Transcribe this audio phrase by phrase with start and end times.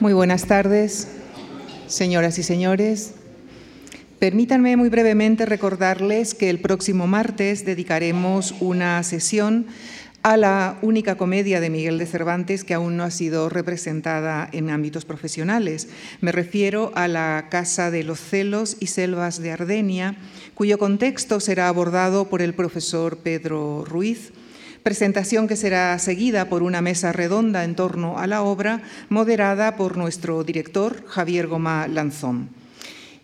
[0.00, 1.08] Muy buenas tardes,
[1.86, 3.12] señoras y señores.
[4.18, 9.66] Permítanme muy brevemente recordarles que el próximo martes dedicaremos una sesión
[10.22, 14.70] a la única comedia de Miguel de Cervantes que aún no ha sido representada en
[14.70, 15.88] ámbitos profesionales.
[16.22, 20.16] Me refiero a la Casa de los Celos y Selvas de Ardenia,
[20.54, 24.32] cuyo contexto será abordado por el profesor Pedro Ruiz,
[24.82, 29.96] presentación que será seguida por una mesa redonda en torno a la obra, moderada por
[29.96, 32.50] nuestro director Javier Goma Lanzón.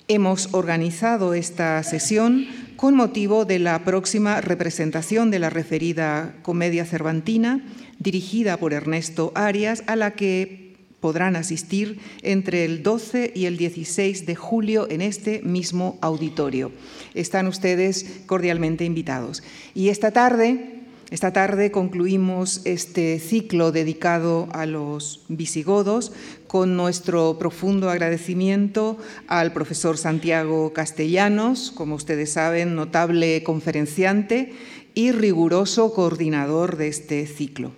[0.08, 7.64] Hemos organizado esta sesión con motivo de la próxima representación de la referida Comedia Cervantina,
[7.98, 10.66] dirigida por Ernesto Arias, a la que
[11.00, 16.72] podrán asistir entre el 12 y el 16 de julio en este mismo auditorio.
[17.14, 19.42] Están ustedes cordialmente invitados.
[19.74, 20.75] Y esta tarde
[21.10, 26.10] esta tarde concluimos este ciclo dedicado a los visigodos
[26.48, 34.52] con nuestro profundo agradecimiento al profesor Santiago Castellanos, como ustedes saben, notable conferenciante
[34.94, 37.70] y riguroso coordinador de este ciclo.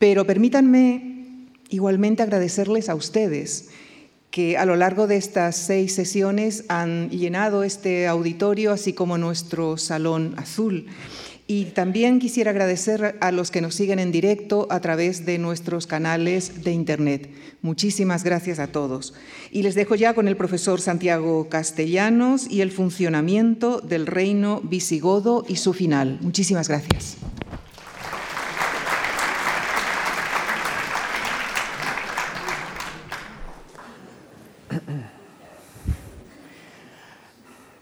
[0.00, 3.68] Pero permítanme igualmente agradecerles a ustedes
[4.32, 9.76] que a lo largo de estas seis sesiones han llenado este auditorio, así como nuestro
[9.76, 10.86] salón azul.
[11.48, 15.86] Y también quisiera agradecer a los que nos siguen en directo a través de nuestros
[15.86, 17.30] canales de Internet.
[17.62, 19.14] Muchísimas gracias a todos.
[19.52, 25.44] Y les dejo ya con el profesor Santiago Castellanos y el funcionamiento del reino visigodo
[25.46, 26.18] y su final.
[26.20, 27.16] Muchísimas gracias.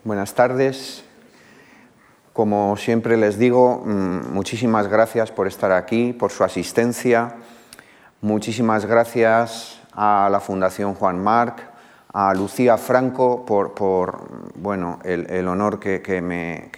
[0.05, 1.04] Buenas tardes.
[2.35, 7.37] Como siempre les digo, mm, muchísimas gracias por estar aquí, por su asistencia.
[8.23, 11.63] Muchísimas gracias a la Fundación Juan Marc,
[12.13, 16.21] a Lucía Franco por, bueno, el, honor que,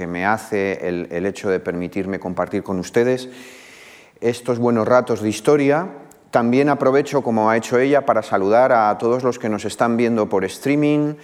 [0.07, 3.31] me, hace el, el hecho de permitirme compartir con ustedes
[4.21, 5.89] estos buenos ratos de historia.
[6.31, 10.29] También aprovecho, como ha hecho ella, para saludar a todos los que nos están viendo
[10.29, 11.15] por streaming,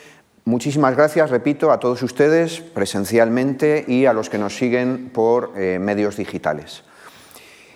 [0.44, 5.78] Muchísimas gracias, repito, a todos ustedes presencialmente y a los que nos siguen por eh,
[5.78, 6.82] medios digitales.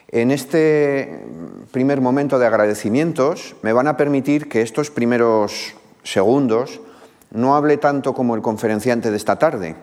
[0.08, 1.24] En este
[1.70, 6.80] primer momento de agradecimientos me van a permitir que estos primeros segundos
[7.30, 9.76] no hable tanto como el conferenciante de esta tarde,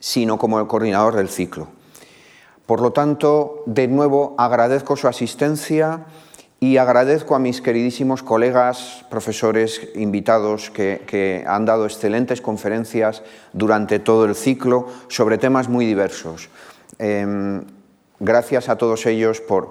[0.00, 1.68] sino como el coordinador del ciclo.
[2.64, 6.06] Por lo tanto, de nuevo agradezco su asistencia
[6.58, 13.22] y agradezco a mis queridísimos colegas, profesores, invitados que, han dado excelentes conferencias
[13.52, 16.48] durante todo el ciclo sobre temas muy diversos.
[16.98, 17.62] Em,
[18.20, 19.68] gracias a todos ellos por,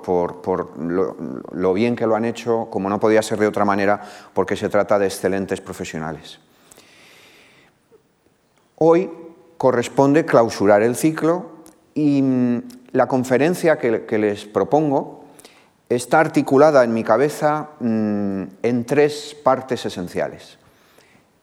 [0.78, 4.02] lo, bien que lo han hecho, como no podía ser de otra manera,
[4.34, 6.40] porque se trata de excelentes profesionales.
[8.76, 9.10] Hoy
[9.58, 11.48] corresponde clausurar el ciclo
[11.96, 15.25] y mm, la conferencia que les propongo
[15.90, 20.58] está articulada en mi cabeza mm, en tres partes esenciales.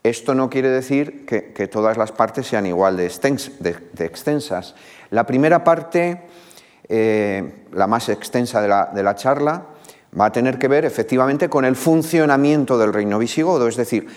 [0.02, 4.74] Esto no quiere decir que, todas las partes sean igual de, extensas.
[5.10, 6.22] La primera parte,
[6.88, 9.62] eh, la más extensa de la, charla,
[10.18, 14.08] va a tener que ver efectivamente con el funcionamiento del reino visigodo, es decir,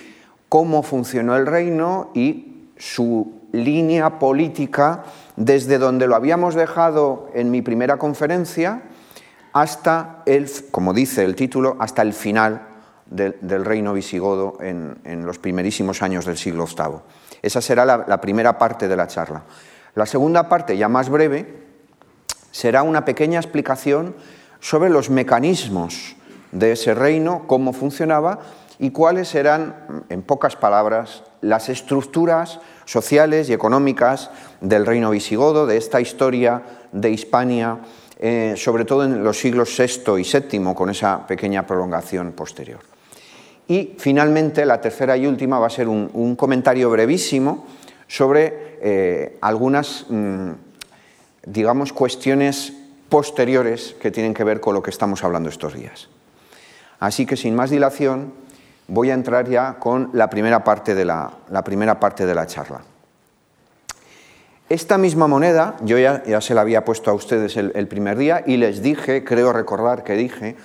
[0.49, 5.03] cómo funcionó el reino y su línea política
[5.35, 8.81] desde donde lo habíamos dejado en mi primera conferencia,
[9.55, 12.67] hasta el, como dice el título, hasta el final
[13.05, 16.99] del, reino visigodo en, los primerísimos años del siglo VIII.
[17.41, 19.43] Esa será la, primera parte de la charla.
[19.95, 21.63] La segunda parte, ya más breve,
[22.51, 24.17] será una pequeña explicación
[24.59, 26.17] sobre los mecanismos
[26.51, 28.39] de ese reino, cómo funcionaba
[28.77, 35.77] y cuáles eran, en pocas palabras, las estructuras sociales y económicas del reino visigodo, de
[35.77, 37.79] esta historia de Hispania
[38.17, 42.79] eh, sobre todo en los siglos VI y VII, con esa pequeña prolongación posterior.
[43.67, 47.65] Y finalmente, la tercera y última va a ser un, comentario brevísimo
[48.07, 50.49] sobre eh, algunas, mm,
[51.47, 52.73] digamos, cuestiones
[53.09, 56.07] posteriores que tienen que ver con lo que estamos hablando estos días.
[56.99, 58.33] Así que, sin más dilación,
[58.87, 61.33] voy a entrar ya con la primera parte de la
[61.65, 62.81] primera parte de la charla.
[64.67, 68.57] Esta misma moneda, yo ya, se la había puesto a ustedes el, primer día y
[68.57, 70.55] les dije, creo recordar que dije,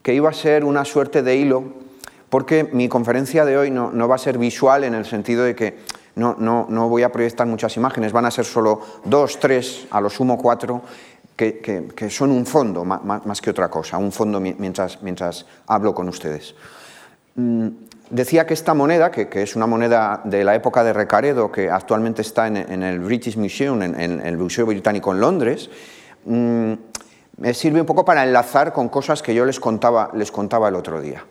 [0.00, 1.64] que iba a ser una suerte de hilo,
[2.30, 5.76] porque mi conferencia de hoy no, va a ser visual en el sentido de que
[6.14, 10.38] no, voy a proyectar muchas imágenes, van a ser solo dos, tres, a lo sumo
[10.38, 10.82] cuatro,
[11.34, 16.54] que, son un fondo más, que otra cosa, un fondo mientras, mientras hablo con ustedes.
[18.10, 22.22] Decía que esta moneda, que, es una moneda de la época de Recaredo, que actualmente
[22.22, 25.70] está en, el British Museum, en, el Museo Británico en Londres,
[26.24, 26.72] mm,
[27.38, 30.74] me sirve un poco para enlazar con cosas que yo les contaba, les contaba el
[30.74, 31.24] otro día.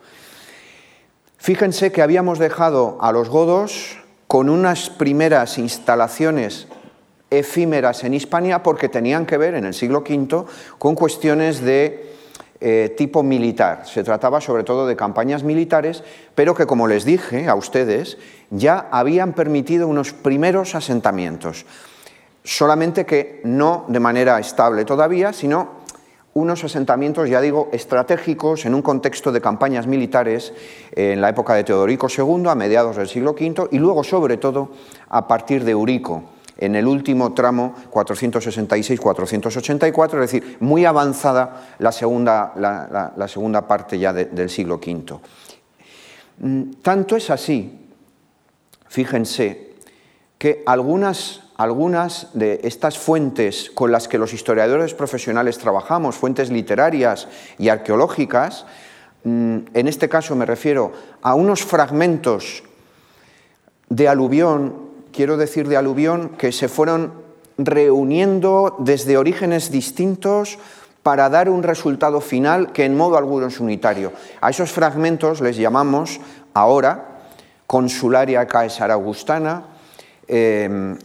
[1.37, 3.97] Fíjense que habíamos dejado a los godos
[4.27, 6.67] con unas primeras instalaciones
[7.29, 10.45] efímeras en Hispania porque tenían que ver en el siglo V
[10.77, 12.16] con cuestiones de
[12.59, 13.83] eh, tipo militar.
[13.85, 16.03] Se trataba sobre todo de campañas militares,
[16.35, 18.17] pero que, como les dije a ustedes,
[18.49, 21.65] ya habían permitido unos primeros asentamientos,
[22.43, 25.85] solamente que no de manera estable todavía, sino
[26.33, 30.53] unos asentamientos, ya digo, estratégicos en un contexto de campañas militares
[30.95, 34.69] en la época de Teodorico II, a mediados del siglo V, y luego, sobre todo,
[35.09, 42.53] a partir de Eurico, en el último tramo 466-484, es decir, muy avanzada la segunda,
[42.55, 45.19] la, segunda parte ya del siglo V.
[46.39, 47.87] Mm, tanto es así,
[48.87, 49.67] fíjense,
[50.37, 57.27] que algunas algunas de estas fuentes con las que los historiadores profesionales trabajamos, fuentes literarias
[57.57, 58.65] y arqueológicas,
[59.23, 62.63] mm, en este caso me refiero a unos fragmentos
[63.89, 67.13] de aluvión, quiero decir de aluvión, que se fueron
[67.57, 70.59] reuniendo desde orígenes distintos
[71.03, 74.11] para dar un resultado final que en modo alguno es unitario.
[74.41, 76.19] A esos fragmentos les llamamos
[76.53, 77.23] ahora
[77.65, 79.65] consularia caesar augustana,
[80.27, 80.95] eh,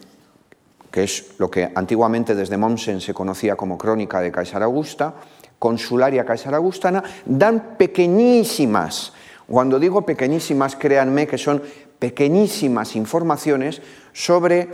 [0.90, 5.14] que es lo que antiguamente desde Mommsen se conocía como crónica de Caesar Augusta,
[5.58, 9.12] consularia Caesar Augustana, dan pequeñísimas,
[9.46, 11.62] cuando digo pequeñísimas, créanme que son
[12.02, 13.80] pequeñísimas informaciones
[14.12, 14.68] sobre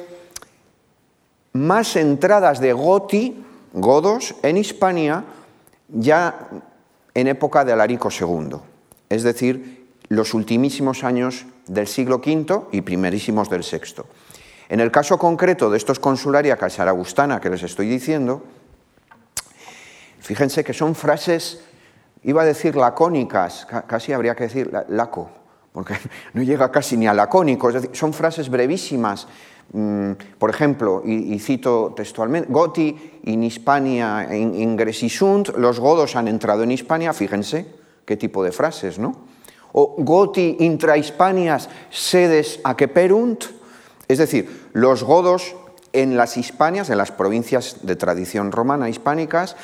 [1.52, 3.44] más entradas de Goti,
[3.74, 5.24] godos, en Hispania,
[5.88, 6.48] ya
[7.12, 8.56] en época de Alarico II,
[9.10, 14.04] es decir, los ultimísimos años del siglo V y primerísimos del VI.
[14.70, 18.42] En el caso concreto de estos consularia casaragustana que les estoy diciendo,
[20.20, 21.60] fíjense que son frases,
[22.22, 25.37] iba a decir lacónicas, casi habría que decir laco,
[25.78, 25.94] porque
[26.34, 29.28] no llega casi ni a lacónico, es son frases brevísimas.
[29.72, 36.72] Mm, por ejemplo, y, cito textualmente, Goti in Hispania ingresisunt, los godos han entrado en
[36.72, 37.66] Hispania, fíjense
[38.04, 39.14] qué tipo de frases, ¿no?
[39.70, 43.44] O Goti intra Hispanias sedes aqueperunt,
[44.08, 45.54] es decir, los godos
[45.92, 49.54] en las Hispanias, en las provincias de tradición romana hispánicas,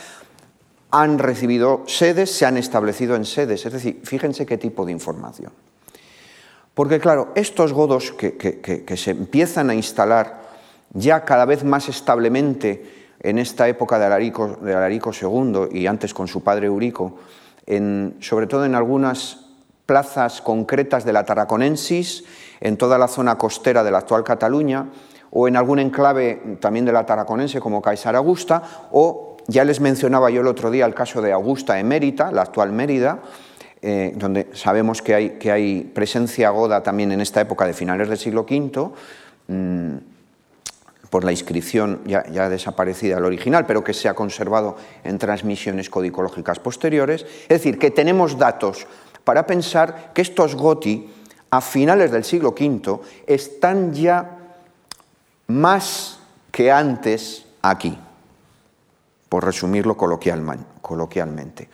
[0.92, 3.66] han recibido sedes, se han establecido en sedes.
[3.66, 5.50] Es decir, fíjense qué tipo de información.
[6.74, 10.42] Porque claro, estos godos que, se empiezan a instalar
[10.92, 16.42] ya cada vez más establemente en esta época de Alarico, II y antes con su
[16.42, 17.16] padre Eurico,
[18.20, 19.46] sobre todo en algunas
[19.86, 22.24] plazas concretas de la Tarraconensis,
[22.60, 24.88] en toda la zona costera de la actual Cataluña,
[25.30, 28.62] o en algún enclave también de la Tarraconense como Caesar Augusta,
[28.92, 32.72] o ya les mencionaba yo el otro día el caso de Augusta Emérita, la actual
[32.72, 33.20] Mérida,
[33.86, 38.08] eh, donde sabemos que hay, que hay, presencia goda también en esta época de finales
[38.08, 38.90] del siglo V,
[39.48, 39.96] mm,
[41.10, 45.90] por la inscripción ya, ya, desaparecida el original, pero que se ha conservado en transmisiones
[45.90, 47.26] codicológicas posteriores.
[47.42, 48.86] Es decir, que tenemos datos
[49.22, 51.10] para pensar que estos goti,
[51.50, 54.38] a finales del siglo V, están ya
[55.48, 56.20] más
[56.50, 57.98] que antes aquí,
[59.28, 61.68] por resumirlo coloquialmente.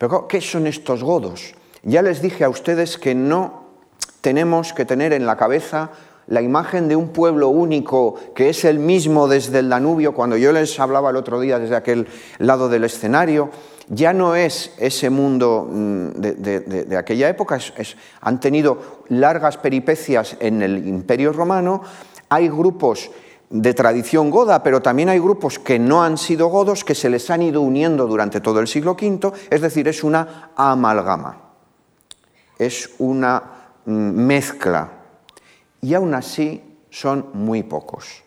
[0.00, 1.52] Pero ¿qué son estos godos?
[1.82, 3.66] Ya les dije a ustedes que no
[4.22, 5.90] tenemos que tener en la cabeza
[6.26, 10.52] la imagen de un pueblo único que es el mismo desde el Danubio, cuando yo
[10.52, 12.06] les hablaba el otro día desde aquel
[12.38, 13.50] lado del escenario,
[13.90, 17.58] ya no es ese mundo mm, de, aquella época,
[18.22, 21.82] han tenido largas peripecias en el Imperio Romano,
[22.30, 23.10] hay grupos
[23.50, 27.28] de tradición goda, pero también hay grupos que no han sido godos, que se les
[27.30, 31.36] han ido uniendo durante todo el siglo V, es decir, es una amalgama,
[32.58, 33.42] es una
[33.84, 34.88] mm, mezcla
[35.82, 38.22] y aún así son muy pocos.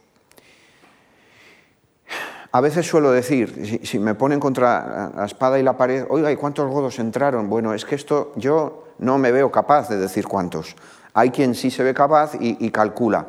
[2.52, 6.36] A veces suelo decir, si, me ponen contra la espada y la pared, oiga, ¿y
[6.36, 7.50] cuántos godos entraron?
[7.50, 10.76] Bueno, es que esto yo no me veo capaz de decir cuántos.
[11.16, 13.26] Hay quien sí se ve capaz y, calcula.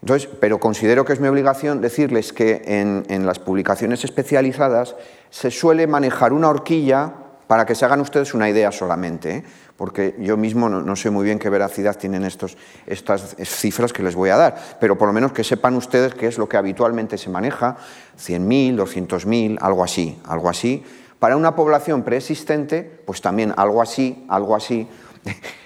[0.00, 4.94] Entonces, pero considero que es mi obligación decirles que en, las publicaciones especializadas
[5.30, 7.12] se suele manejar una horquilla
[7.46, 9.36] para que se hagan ustedes una idea solamente.
[9.36, 9.44] ¿eh?
[9.78, 14.16] porque yo mismo no, sé muy bien qué veracidad tienen estos, estas cifras que les
[14.16, 17.16] voy a dar, pero por lo menos que sepan ustedes qué es lo que habitualmente
[17.16, 17.76] se maneja,
[18.18, 20.82] 100.000, 200.000, algo así, algo así.
[21.20, 24.88] Para una población preexistente, pues también algo así, algo así.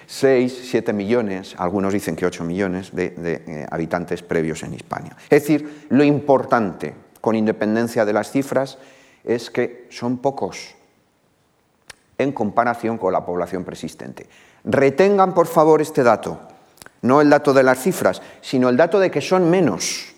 [0.07, 5.15] 6, 7 millones, algunos dicen que 8 millones de, eh, habitantes previos en Hispania.
[5.29, 8.77] Es decir, lo importante, con independencia de las cifras,
[9.23, 10.75] es que son pocos
[12.17, 14.27] en comparación con la población persistente.
[14.63, 16.39] Retengan, por favor, este dato,
[17.01, 20.13] no el dato de las cifras, sino el dato de que son menos,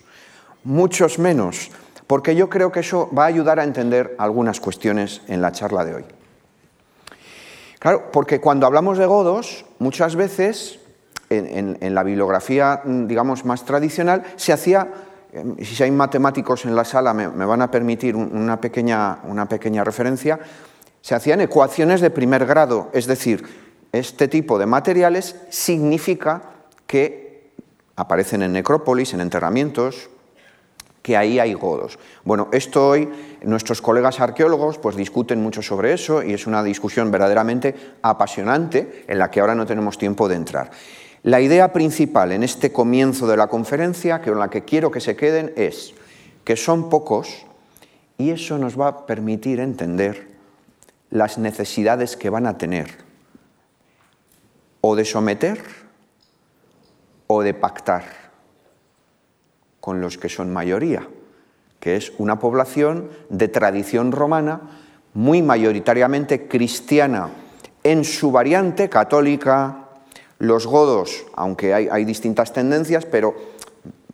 [0.64, 1.72] muchos menos,
[2.08, 5.86] porque yo creo que eso va a ayudar a entender algunas cuestiones en la charla
[5.86, 6.06] de hoy.
[7.86, 10.80] Claro, porque cuando hablamos de godos, muchas veces
[11.30, 14.92] en, la bibliografía, digamos, más tradicional, se hacía,
[15.32, 19.84] em, si hay matemáticos en la sala me, van a permitir una pequeña, una pequeña
[19.84, 20.40] referencia,
[21.02, 23.46] se hacían ecuaciones de primer grado, es decir,
[23.92, 26.42] este tipo de materiales significa
[26.88, 27.52] que
[27.96, 30.10] aparecen en necrópolis, en enterramientos,
[31.06, 32.00] que ahí hay godos.
[32.24, 33.08] Bueno, esto hoy
[33.44, 39.20] nuestros colegas arqueólogos pues discuten mucho sobre eso y es una discusión verdaderamente apasionante en
[39.20, 40.72] la que ahora no tenemos tiempo de entrar.
[41.22, 45.16] La idea principal en este comienzo de la conferencia, con la que quiero que se
[45.16, 45.94] queden, es
[46.44, 47.46] que son pocos
[48.18, 50.28] y eso nos va a permitir entender
[51.12, 52.98] las necesidades que van a tener
[54.82, 55.62] o de someter
[57.28, 58.25] o de pactar
[59.86, 61.08] con los que son mayoría,
[61.80, 64.62] que es una población de tradición romana
[65.14, 67.30] muy mayoritariamente cristiana
[67.84, 69.90] en su variante católica,
[70.40, 73.36] los godos, aunque hay, distintas tendencias, pero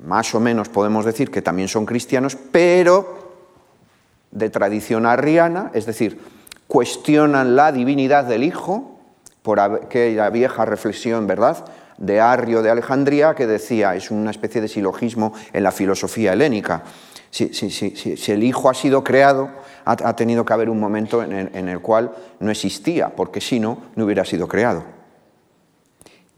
[0.04, 3.32] más o menos podemos decir que también son cristianos, pero
[4.32, 6.20] de tradición arriana, es decir,
[6.68, 9.00] cuestionan la divinidad del Hijo,
[9.42, 11.63] por aquella vieja reflexión, ¿verdad?,
[12.01, 16.84] de Arrio de Alejandría que decía, es una especie de silogismo en la filosofía helénica.
[17.29, 17.51] Si,
[18.27, 19.50] el Hijo ha sido creado,
[19.86, 23.60] ha, tenido que haber un momento en el, en el cual no existía, porque si
[23.60, 24.84] no, no hubiera sido creado.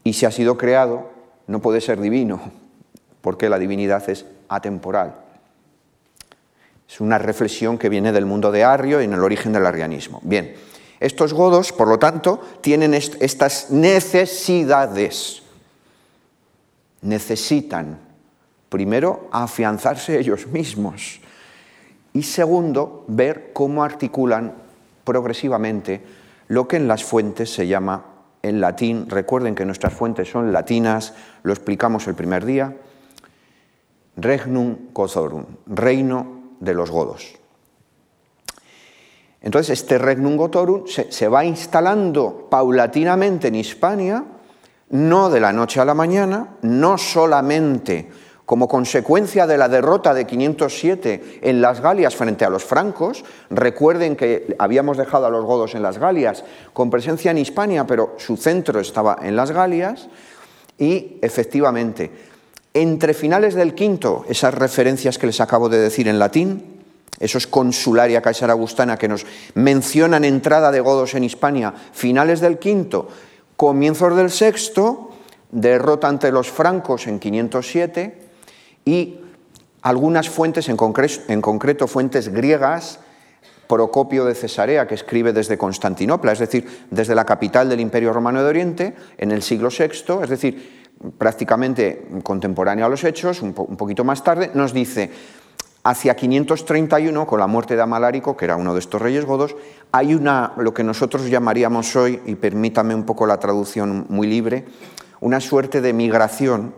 [0.03, 1.10] Y si ha sido creado,
[1.48, 2.41] no puede ser divino,
[3.22, 5.15] porque la divinidad es atemporal.
[6.88, 10.20] Es una reflexión que viene del mundo de Arrio y en el origen del arrianismo.
[10.24, 10.55] Bien,
[11.00, 15.43] estos godos, por lo tanto, tienen estas necesidades
[17.03, 18.00] necesitan,
[18.69, 21.19] primero, afianzarse ellos mismos
[22.13, 24.53] y segundo, ver cómo articulan
[25.03, 26.01] progresivamente
[26.48, 28.05] lo que en las fuentes se llama
[28.43, 32.75] en latín, recuerden que nuestras fuentes son latinas, lo explicamos el primer día,
[34.17, 37.36] regnum gozorum, reino de los godos.
[39.41, 44.24] Entonces, este regnum gozorum se, se va instalando paulatinamente en Hispania,
[44.90, 48.10] no de la noche a la mañana, no solamente
[48.46, 54.16] como consecuencia de la derrota de 507 en las Galias frente a los francos, recuerden
[54.16, 58.36] que habíamos dejado a los godos en las Galias con presencia en Hispania, pero su
[58.36, 60.10] centro estaba en las Galias,
[60.78, 62.12] y efectivamente,
[62.74, 66.82] entre finales del quinto, esas referencias que les acabo de decir en latín,
[67.20, 73.08] esos consularia Caesar Augustana que nos mencionan entrada de godos en Hispania, finales del quinto,
[73.63, 75.12] comienzos del sexto,
[75.50, 78.20] derrota ante los francos en 507
[78.84, 79.22] y
[79.84, 83.00] algunas fuentes, en concreto, fuentes griegas,
[83.70, 88.43] Procopio de Cesarea, que escribe desde Constantinopla, es decir, desde la capital del Imperio Romano
[88.43, 90.84] de Oriente, en el siglo VI, es decir,
[91.17, 95.10] prácticamente contemporáneo a los hechos, un, un poquito más tarde, nos dice,
[95.86, 99.56] Hacia 531, con la muerte de Amalarico, que era uno de estos reyes godos,
[99.92, 104.66] hay una, lo que nosotros llamaríamos hoy, y permítame un poco la traducción muy libre,
[105.20, 106.74] una suerte de migración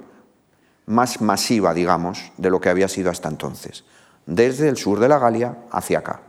[0.88, 3.86] más masiva, digamos, de lo que había sido hasta entonces,
[4.26, 6.22] desde el sur de la Galia hacia acá.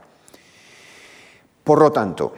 [1.63, 2.33] Por lo tanto,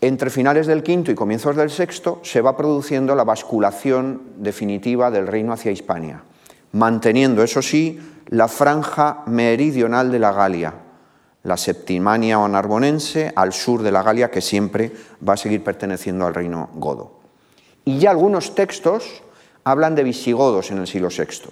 [0.00, 5.26] entre finales del quinto y comienzos del sexto se va produciendo la basculación definitiva del
[5.26, 6.22] reino hacia Hispania,
[6.72, 10.74] manteniendo, eso sí, la franja meridional de la Galia,
[11.42, 14.92] la Septimania o Narbonense, al sur de la Galia, que siempre
[15.26, 17.20] va a seguir perteneciendo al reino godo.
[17.84, 19.22] Y ya algunos textos
[19.64, 21.50] hablan de visigodos en el siglo VI.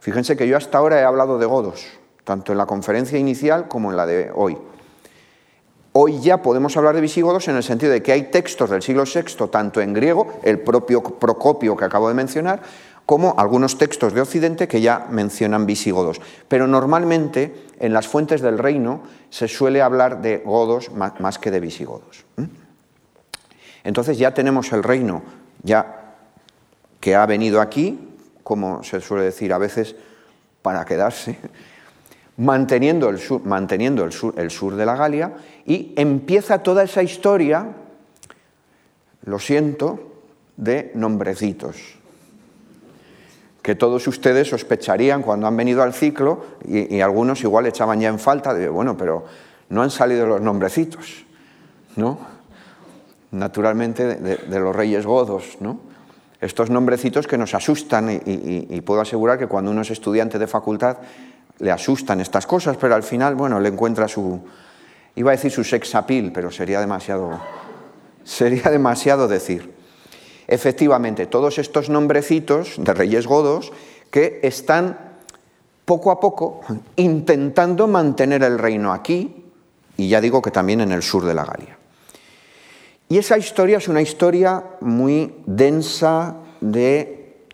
[0.00, 1.86] Fíjense que yo hasta ahora he hablado de godos,
[2.24, 4.58] tanto en la conferencia inicial como en la de hoy.
[5.94, 9.04] Hoy ya podemos hablar de visigodos en el sentido de que hay textos del siglo
[9.04, 12.62] VI, tanto en griego, el propio Procopio que acabo de mencionar,
[13.06, 16.20] como algunos textos de Occidente que ya mencionan visigodos.
[16.48, 21.60] Pero normalmente en las fuentes del reino se suele hablar de godos más que de
[21.60, 22.24] visigodos.
[23.84, 25.22] Entonces ya tenemos el reino
[25.62, 26.16] ya
[27.00, 28.08] que ha venido aquí,
[28.44, 29.96] como se suele decir a veces,
[30.62, 31.36] para quedarse,
[32.36, 35.34] manteniendo el sur, manteniendo el sur, el sur de la Galia,
[35.66, 37.66] y empieza toda esa historia,
[39.24, 40.12] lo siento,
[40.56, 42.01] de nombrecitos
[43.62, 48.18] que todos ustedes sospecharían cuando han venido al ciclo y, algunos igual echaban ya en
[48.18, 49.24] falta de, bueno, pero
[49.68, 51.24] no han salido los nombrecitos,
[51.94, 52.18] ¿no?
[53.30, 55.80] Naturalmente de, los reyes godos, ¿no?
[56.40, 60.98] Estos nombrecitos que nos asustan y, puedo asegurar que cuando uno es estudiante de facultad
[61.60, 64.40] le asustan estas cosas, pero al final, bueno, le encuentra su,
[65.14, 67.40] iba a decir su sex appeal, pero sería demasiado,
[68.24, 69.81] sería demasiado decir
[70.46, 73.72] efectivamente todos estos nombrecitos de reyes godos
[74.10, 75.12] que están
[75.84, 76.60] poco a poco
[76.96, 79.44] intentando mantener el reino aquí
[79.96, 81.78] y ya digo que también en el sur de la Galia.
[83.08, 87.44] Y esa historia es una historia muy densa de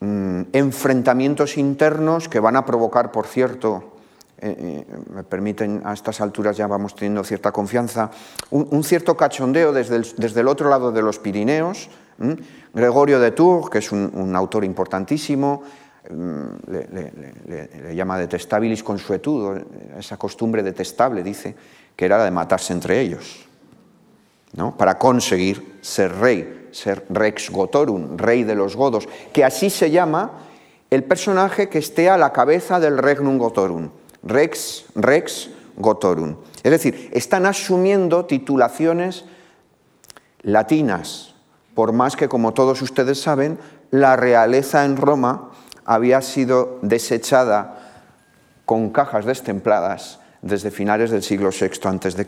[0.00, 3.94] mm, enfrentamientos internos que van a provocar, por cierto,
[4.38, 8.10] eh, eh, me permiten, a estas alturas ya vamos teniendo cierta confianza,
[8.50, 11.88] un, cierto cachondeo desde desde el otro lado de los Pirineos,
[12.72, 15.62] Gregorio de Tours, que es un, autor importantísimo,
[16.10, 19.58] mm, le, llama detestabilis consuetudo,
[19.98, 21.54] esa costumbre detestable, dice,
[21.96, 23.46] que era la de matarse entre ellos,
[24.54, 24.76] ¿no?
[24.76, 30.32] para conseguir ser rey, ser rex gotorum, rey de los godos, que así se llama
[30.90, 33.90] el personaje que esté a la cabeza del regnum gotorum,
[34.22, 36.36] rex, rex gotorum.
[36.62, 39.24] Es decir, están asumiendo titulaciones
[40.42, 41.33] latinas,
[41.74, 43.58] por más que, como todos ustedes saben,
[43.90, 45.50] la realeza en Roma
[45.84, 47.78] había sido desechada
[48.64, 52.26] con cajas destempladas desde finales del siglo VI a.C.,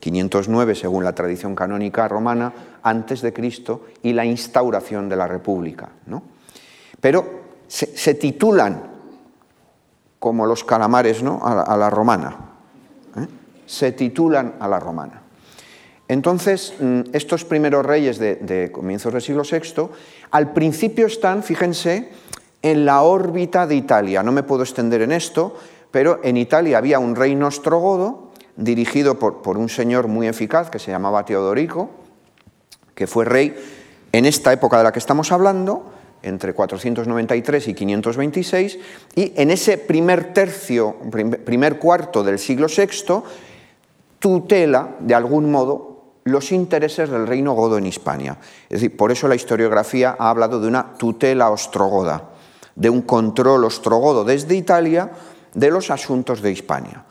[0.00, 2.52] 509 según la tradición canónica romana,
[2.82, 5.88] antes de Cristo, y la instauración de la República.
[7.00, 8.82] Pero se, titulan
[10.18, 11.40] como los calamares ¿no?
[11.42, 12.36] a, la, romana.
[13.16, 13.26] ¿eh?
[13.66, 15.23] Se titulan a la romana.
[16.08, 19.88] Entonces, mm, estos primeros reyes de, comienzos del siglo VI,
[20.30, 22.10] al principio están, fíjense,
[22.62, 24.22] en la órbita de Italia.
[24.22, 25.56] No me puedo extender en esto,
[25.90, 30.90] pero en Italia había un reino ostrogodo dirigido por, un señor muy eficaz que se
[30.90, 31.90] llamaba Teodorico,
[32.94, 33.54] que fue rey
[34.12, 35.90] en esta época de la que estamos hablando,
[36.22, 38.78] entre 493 y 526,
[39.16, 40.96] y en ese primer tercio,
[41.44, 43.22] primer cuarto del siglo VI,
[44.18, 45.93] tutela, de algún modo,
[46.24, 48.38] los intereses del reino godo en Hispania.
[48.68, 52.30] Es decir, por eso la historiografía ha hablado de una tutela ostrogoda,
[52.74, 55.12] de un control ostrogodo desde Italia
[55.52, 57.04] de los asuntos de Hispania.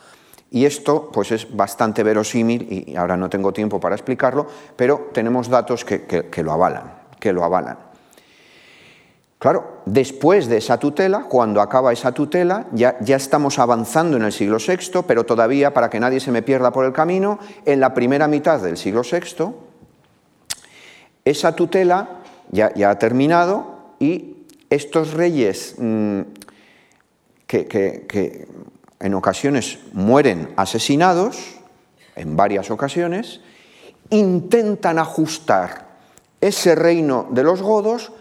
[0.51, 4.45] Y esto pues es bastante verosímil, y ahora no tengo tiempo para explicarlo,
[4.75, 7.92] pero tenemos datos que, que lo avalan, que lo avalan.
[9.43, 14.31] Claro, después de esa tutela, cuando acaba esa tutela, ya, ya, estamos avanzando en el
[14.31, 17.93] siglo VI, pero todavía, para que nadie se me pierda por el camino, en la
[17.93, 19.53] primera mitad del siglo VI,
[21.25, 26.21] esa tutela ya, ha terminado y estos reyes mm,
[27.45, 28.47] que,
[29.01, 31.59] en ocasiones mueren asesinados,
[32.15, 33.41] en varias ocasiones,
[34.09, 35.89] intentan ajustar
[36.39, 38.13] ese reino de los godos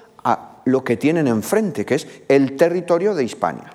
[0.64, 3.72] lo que tienen enfrente, que es el territorio de Hispania.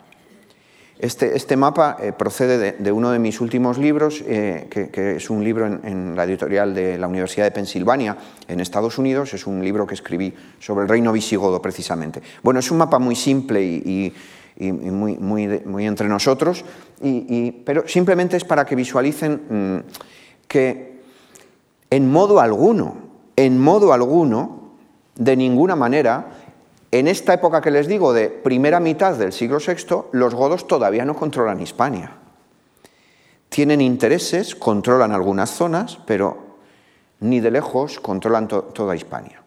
[1.00, 5.44] Este, este mapa eh, procede de, uno de mis últimos libros, eh, que, es un
[5.44, 9.32] libro en, la editorial de la Universidad de Pensilvania, en Estados Unidos.
[9.36, 12.22] Es un libro que escribí sobre el reino visigodo, precisamente.
[12.42, 14.14] Bueno, es un mapa muy simple y,
[14.60, 16.66] muy, muy, entre nosotros,
[17.64, 20.98] pero simplemente es para que visualicen mm, que
[21.92, 22.98] en modo alguno,
[23.36, 24.72] en modo alguno,
[25.16, 26.37] de ninguna manera,
[26.92, 31.06] en esta época que les digo, de primera mitad del siglo VI, los godos todavía
[31.06, 32.12] no controlan Hispania.
[33.50, 36.38] Tienen intereses, controlan algunas zonas, pero
[37.20, 39.42] ni de lejos controlan toda Hispania.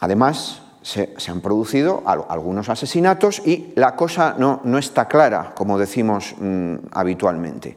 [0.00, 6.74] Además, se, han producido algunos asesinatos y la cosa no, está clara, como decimos mm,
[6.92, 7.76] habitualmente.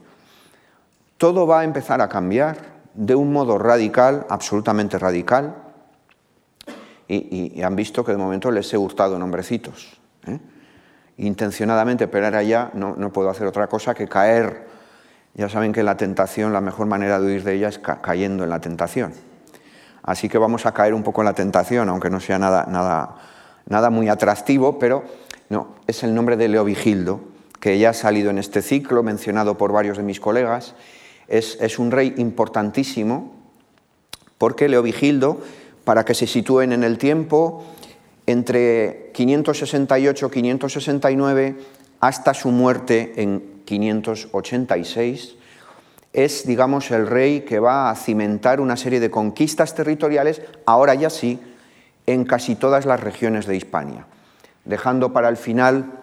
[1.18, 5.56] Todo va a empezar a cambiar de un modo radical, absolutamente radical,
[7.12, 10.00] y, han visto que de momento les he hurtado nombrecitos.
[10.28, 10.40] ¿eh?
[11.18, 14.68] Intencionadamente, pero ahora ya no, no, puedo hacer otra cosa que caer.
[15.34, 18.50] Ya saben que la tentación, la mejor manera de huir de ella es cayendo en
[18.50, 19.14] la tentación.
[20.04, 23.18] Así que vamos a caer un poco en la tentación, aunque no sea nada, nada,
[23.68, 25.04] nada muy atractivo, pero
[25.50, 27.22] no, es el nombre de Leovigildo,
[27.60, 30.76] que ya ha salido en este ciclo, mencionado por varios de mis colegas.
[31.28, 33.36] Es, es un rey importantísimo,
[34.38, 35.42] porque Leovigildo
[35.84, 37.64] para que se sitúen en el tiempo,
[38.28, 41.56] entre 568-569
[42.00, 45.36] hasta su muerte en 586,
[46.14, 51.10] es, digamos, el rey que va a cimentar una serie de conquistas territoriales, ahora ya
[51.10, 51.40] sí,
[52.06, 54.06] en casi todas las regiones de Hispania,
[54.66, 56.00] dejando para el final,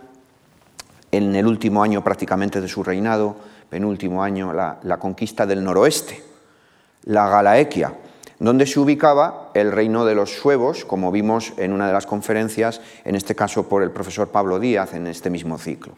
[1.10, 3.36] en el último año prácticamente de su reinado,
[3.68, 6.22] penúltimo año, la, la conquista del noroeste,
[7.04, 7.94] la Galaequia,
[8.38, 12.80] donde se ubicaba el reino de los suevos, como vimos en una de las conferencias,
[13.04, 15.94] en este caso por el profesor Pablo Díaz, en este mismo ciclo.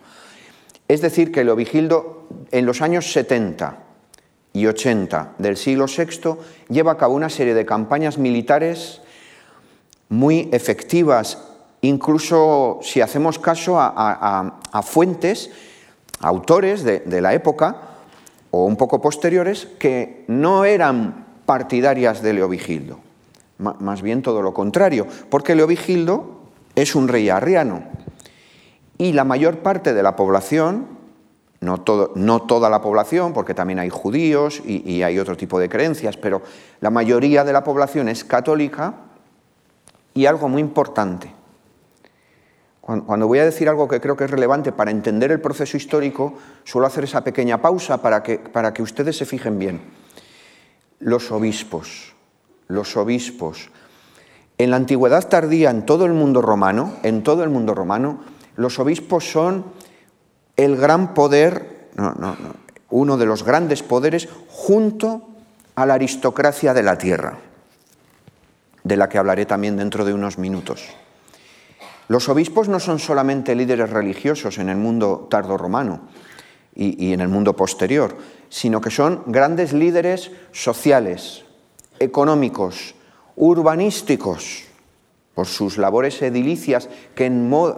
[0.88, 3.76] Es decir, que Leovigildo en los años 70
[4.52, 6.36] y 80 del siglo VI
[6.68, 9.02] lleva a cabo una serie de campañas militares
[10.08, 11.38] muy efectivas,
[11.82, 15.50] incluso si hacemos caso a, fuentes,
[16.20, 17.76] autores de la época
[18.50, 23.00] o un poco posteriores, que no eran partidarias de Leovigildo,
[23.58, 26.42] más bien todo lo contrario, porque Leovigildo
[26.76, 27.82] es un rey arriano
[28.98, 30.86] y la mayor parte de la población,
[31.58, 35.68] no, todo, no toda la población, porque también hay judíos y, hay otro tipo de
[35.68, 36.40] creencias, pero
[36.80, 38.94] la mayoría de la población es católica
[40.14, 41.34] y algo muy importante.
[42.80, 46.34] Cuando voy a decir algo que creo que es relevante para entender el proceso histórico,
[46.62, 49.99] suelo hacer esa pequeña pausa para que, para que ustedes se fijen bien
[51.00, 52.12] los obispos,
[52.68, 53.70] los obispos.
[54.58, 58.20] En la antigüedad tardía, en todo el mundo romano, en todo el mundo romano,
[58.56, 59.64] los obispos son
[60.56, 61.88] el gran poder,
[62.90, 65.26] uno de los grandes poderes junto
[65.74, 67.38] a la aristocracia de la tierra,
[68.84, 70.84] de la que hablaré también dentro de unos minutos.
[72.08, 76.00] Los obispos no son solamente líderes religiosos en el mundo tardo romano
[76.74, 78.16] y, y en el mundo posterior,
[78.50, 81.44] sino que son grandes líderes sociales,
[81.98, 82.94] económicos,
[83.36, 84.64] urbanísticos,
[85.34, 87.32] por sus labores edilicias que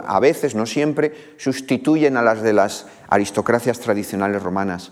[0.04, 4.90] a veces, no siempre, sustituyen a las de las aristocracias tradicionales romanas.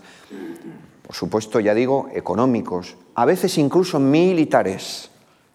[1.05, 5.09] Por supuesto, ya digo, económicos, a veces incluso militares.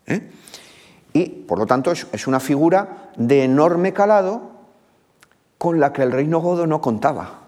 [0.06, 0.28] ¿eh?
[1.14, 4.50] Y, por lo tanto, es una figura de enorme calado
[5.56, 7.45] con la que el reino godo no contaba.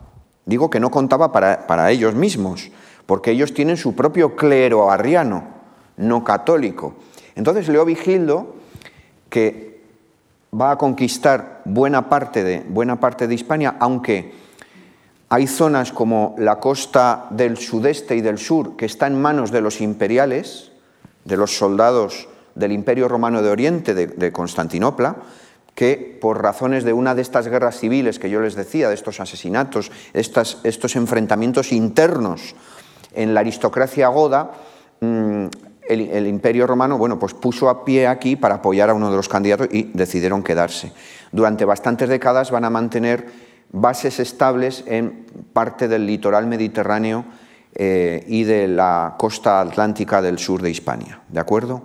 [0.49, 2.71] Digo que no contaba para, ellos mismos,
[3.05, 5.45] porque ellos tienen su propio clero arriano,
[5.99, 6.95] no católico.
[7.35, 8.57] Entonces Leo Vigildo,
[9.29, 9.83] que
[10.59, 14.33] va a conquistar buena parte de, buena parte de Hispania, aunque
[15.29, 19.61] hay zonas como la costa del sudeste y del sur que está en manos de
[19.61, 20.73] los imperiales,
[21.27, 25.17] de los soldados del Imperio Romano de Oriente, de Constantinopla,
[25.79, 29.21] que por razones de una de estas guerras civiles que yo les decía, de estos
[29.21, 32.57] asesinatos, estos enfrentamientos internos
[33.15, 34.51] en la aristocracia goda,
[35.01, 35.47] mm,
[35.89, 39.29] el, imperio romano bueno, pues puso a pie aquí para apoyar a uno de los
[39.29, 40.91] candidatos y decidieron quedarse.
[41.31, 43.29] Durante bastantes décadas van a mantener
[43.71, 47.25] bases estables en parte del litoral mediterráneo
[47.73, 51.21] eh, y de la costa atlántica del sur de Hispania.
[51.29, 51.85] ¿De acuerdo?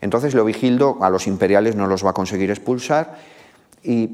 [0.00, 3.16] Entonces Leovigildo a los imperiales no los va a conseguir expulsar,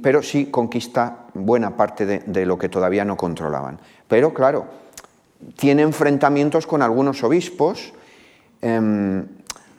[0.03, 3.79] pero sí conquista buena parte de, lo que todavía no controlaban.
[4.07, 4.67] Pero claro,
[5.57, 7.93] tiene enfrentamientos con algunos obispos.
[8.61, 9.27] Em,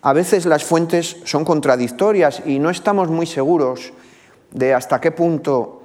[0.01, 3.93] a veces las fuentes son contradictorias y no estamos muy seguros
[4.51, 5.83] de hasta qué punto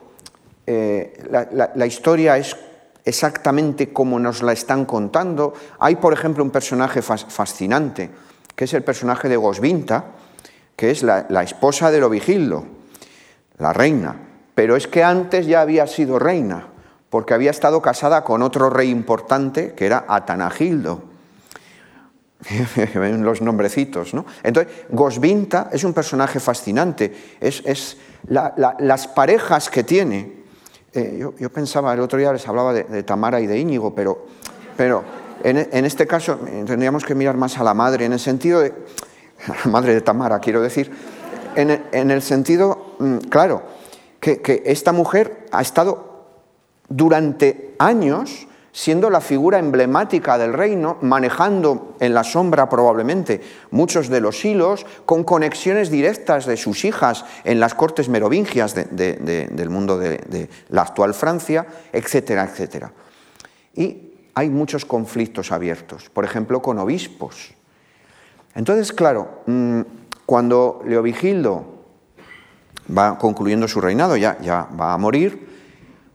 [0.66, 2.56] eh, la, historia es
[3.04, 5.54] exactamente como nos la están contando.
[5.78, 8.10] Hay, por ejemplo, un personaje fascinante
[8.58, 10.06] que es el personaje de Gosvinta,
[10.74, 12.64] que es la, esposa de Lovigildo,
[13.58, 14.16] la reina.
[14.56, 16.66] Pero es que antes ya había sido reina,
[17.08, 21.04] porque había estado casada con otro rey importante, que era Atanagildo.
[22.96, 24.26] Ven los nombrecitos, ¿no?
[24.42, 30.32] Entonces, Gosvinta es un personaje fascinante, es, las parejas que tiene.
[30.92, 34.26] Eh, yo, pensaba, el otro día les hablaba de, Tamara y de Íñigo, pero,
[34.76, 38.72] pero en, este caso tendríamos que mirar más a la madre, en el sentido de,
[39.64, 40.90] la madre de Tamara, quiero decir,
[41.54, 43.62] en, el sentido, mm, claro,
[44.20, 46.26] que, esta mujer ha estado
[46.88, 53.40] durante años siendo la figura emblemática del reino, manejando en la sombra probablemente
[53.72, 59.70] muchos de los hilos, con conexiones directas de sus hijas en las cortes merovingias del
[59.70, 62.92] mundo de, la actual Francia, etcétera, etcétera.
[63.74, 64.07] Y
[64.38, 67.54] hay muchos conflictos abiertos, por ejemplo, con obispos.
[68.54, 69.80] Entonces, claro, mm,
[70.24, 71.64] cuando Leovigildo
[72.96, 75.48] va concluyendo su reinado, ya, ya va a morir,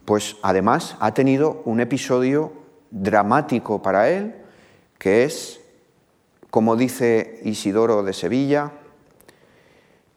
[0.05, 2.53] pues además ha tenido un episodio
[2.91, 4.33] dramático para él,
[4.97, 5.59] que es,
[6.49, 8.71] como dice Isidoro de Sevilla,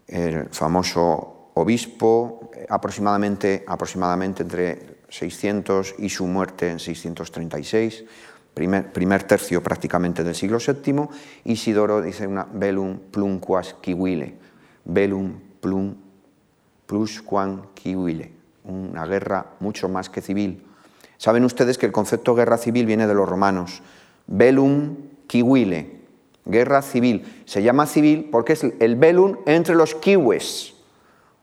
[0.07, 8.05] el famoso obispo, aproximadamente, aproximadamente entre 600 y su muerte en 636,
[8.55, 11.09] primer, primer tercio prácticamente del siglo VII,
[11.45, 14.35] Isidoro dice una velum plum quas kiwile,
[14.85, 15.95] velum plum
[16.87, 18.33] plus quan kiwile,
[18.65, 20.65] una guerra mucho más que civil.
[21.19, 23.83] Saben ustedes que el concepto guerra civil viene de los romanos,
[24.27, 26.01] velum kiwile,
[26.45, 27.43] guerra civil.
[27.45, 30.75] Se llama civil porque es el velum entre los kiwes,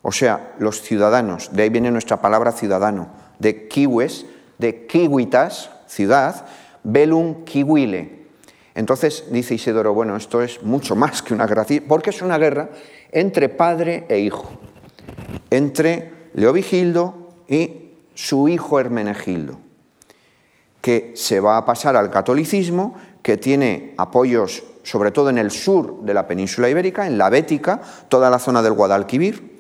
[0.02, 4.26] o sea, los ciudadanos, de ahí viene nuestra palabra ciudadano, de kiwes,
[4.58, 6.46] de kiwitas, ciudad,
[6.84, 8.24] velum kiwile.
[8.76, 12.70] Entonces dice Isidoro, bueno, esto es mucho más que una guerra porque es una guerra
[13.12, 14.50] entre padre e hijo,
[15.50, 19.60] entre Leovigildo y su hijo Hermenegildo,
[20.82, 26.02] que se va a pasar al catolicismo, que tiene apoyos sobre todo en el sur
[26.02, 29.53] de la península ibérica, en la Bética, toda la zona del Guadalquivir,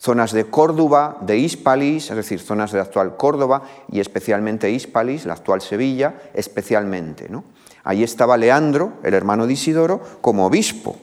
[0.00, 5.34] zonas de Córdoba, de Hispalis, es decir, zonas de actual Córdoba y especialmente Hispalis, la
[5.34, 7.28] actual Sevilla, especialmente.
[7.28, 7.44] ¿no?
[7.84, 10.96] Allí estaba Leandro, el hermano de Isidoro, como obispo.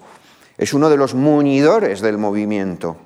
[0.58, 2.98] Es uno de los muñidores del movimiento.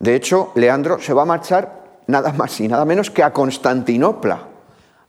[0.00, 4.48] De hecho, Leandro se va a marchar nada más y nada menos que a Constantinopla,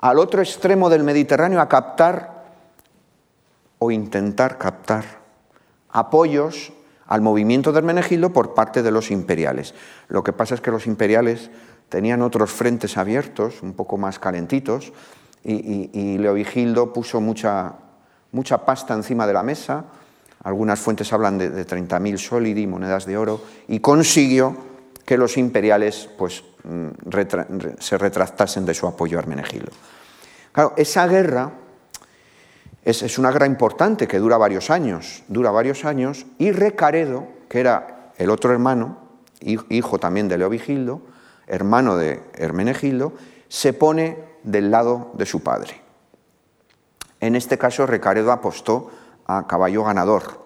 [0.01, 2.43] al otro extremo del Mediterráneo, a captar
[3.79, 5.05] o intentar captar
[5.89, 6.71] apoyos
[7.11, 9.73] al movimiento de Hermenegildo por parte de los imperiales.
[10.07, 11.51] Lo que pasa es que los imperiales
[11.89, 14.93] tenían otros frentes abiertos, un poco más calentitos,
[15.43, 17.73] y, Leovigildo puso mucha,
[18.31, 19.83] mucha pasta encima de la mesa,
[20.43, 24.55] algunas fuentes hablan de, de 30.000 solidi, monedas de oro, y consiguió
[25.05, 27.09] que los imperiales pues, mm,
[27.79, 29.71] se retractasen de su apoyo a Hermenegildo.
[30.53, 31.51] Claro, esa guerra
[32.83, 38.11] es, una guerra importante que dura varios años, dura varios años, y Recaredo, que era
[38.17, 38.97] el otro hermano,
[39.39, 41.01] hijo también de Leovigildo,
[41.47, 43.13] hermano de Hermenegildo,
[43.49, 45.81] se pone del lado de su padre.
[47.19, 48.89] En este caso, Recaredo apostó
[49.27, 50.41] a caballo ganador.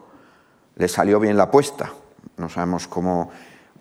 [0.76, 1.92] Le salió bien la apuesta.
[2.36, 3.32] No sabemos cómo,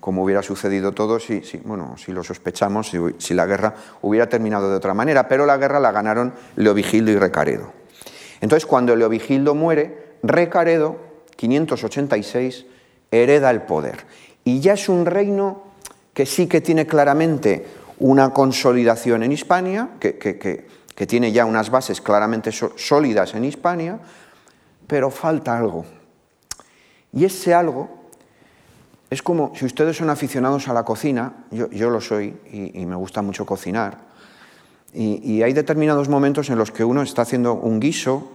[0.01, 4.77] hubiera sucedido todo si, bueno, si lo sospechamos, si, si la guerra hubiera terminado de
[4.77, 7.84] otra manera, pero la guerra la ganaron Leovigildo y Recaredo.
[8.45, 10.99] Entonces, cuando Leovigildo muere, Recaredo,
[11.35, 12.67] 586,
[13.11, 14.05] hereda el poder.
[14.45, 15.63] Y ya es un reino
[16.13, 17.65] que sí que tiene claramente
[18.01, 20.67] una consolidación en Hispania, que,
[21.07, 23.99] tiene ya unas bases claramente sólidas en Hispania,
[24.87, 25.87] pero falta algo.
[27.15, 27.89] Y ese algo
[29.09, 33.23] es como si ustedes son aficionados a la cocina, yo, lo soy y, me gusta
[33.23, 34.13] mucho cocinar,
[34.95, 38.31] y, hay determinados momentos en los que uno está haciendo un guiso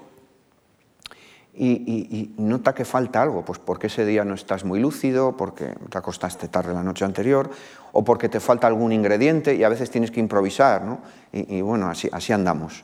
[1.56, 5.98] y, nota que falta algo, pues porque ese día no estás muy lúcido, porque te
[5.98, 7.50] acostaste tarde la noche anterior,
[7.91, 11.00] o porque te falta algún ingrediente y a veces tienes que improvisar, ¿no?
[11.32, 12.84] Y, bueno, así, así andamos.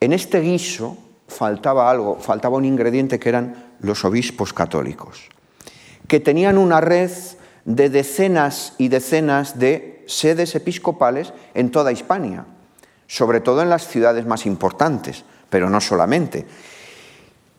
[0.00, 0.96] En este guiso
[1.28, 5.28] faltaba algo, faltaba un ingrediente que eran los obispos católicos,
[6.06, 7.10] que tenían una red
[7.64, 12.46] de decenas y decenas de sedes episcopales en toda Hispania,
[13.06, 16.46] sobre todo en las ciudades más importantes, pero no solamente.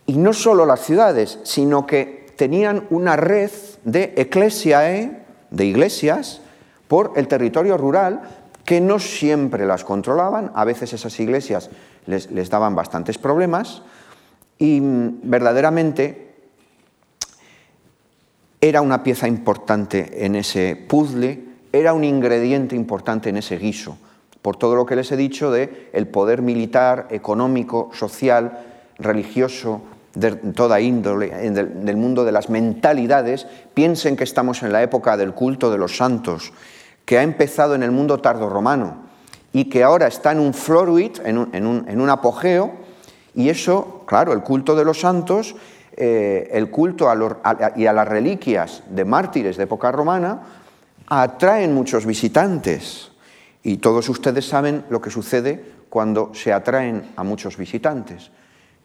[0.06, 3.52] Y no solo las ciudades, sino que tenían una red
[3.84, 6.42] de eclesiae, de iglesias,
[6.88, 8.22] por el territorio rural,
[8.64, 11.70] que no siempre las controlaban, a veces esas iglesias
[12.06, 13.82] les, les daban bastantes problemas,
[14.58, 16.36] y mm, verdaderamente
[18.60, 23.98] era una pieza importante en ese puzzle, era un ingrediente importante en ese guiso,
[24.42, 28.60] por todo lo que les he dicho de el poder militar, económico, social,
[28.98, 29.82] religioso,
[30.18, 35.34] de toda índole, del mundo de las mentalidades, piensen que estamos en la época del
[35.34, 36.54] culto de los santos,
[37.06, 39.06] que ha empezado en el mundo tardorromano
[39.54, 42.72] y que ahora está en un floruit, en un, apogeo,
[43.36, 45.56] y eso, claro, el culto de los santos,
[45.96, 47.08] eh, el culto
[47.76, 50.42] y a las reliquias de mártires de época romana,
[51.08, 53.12] atraen muchos visitantes.
[53.68, 58.32] Y todos ustedes saben lo que sucede cuando se atraen a muchos visitantes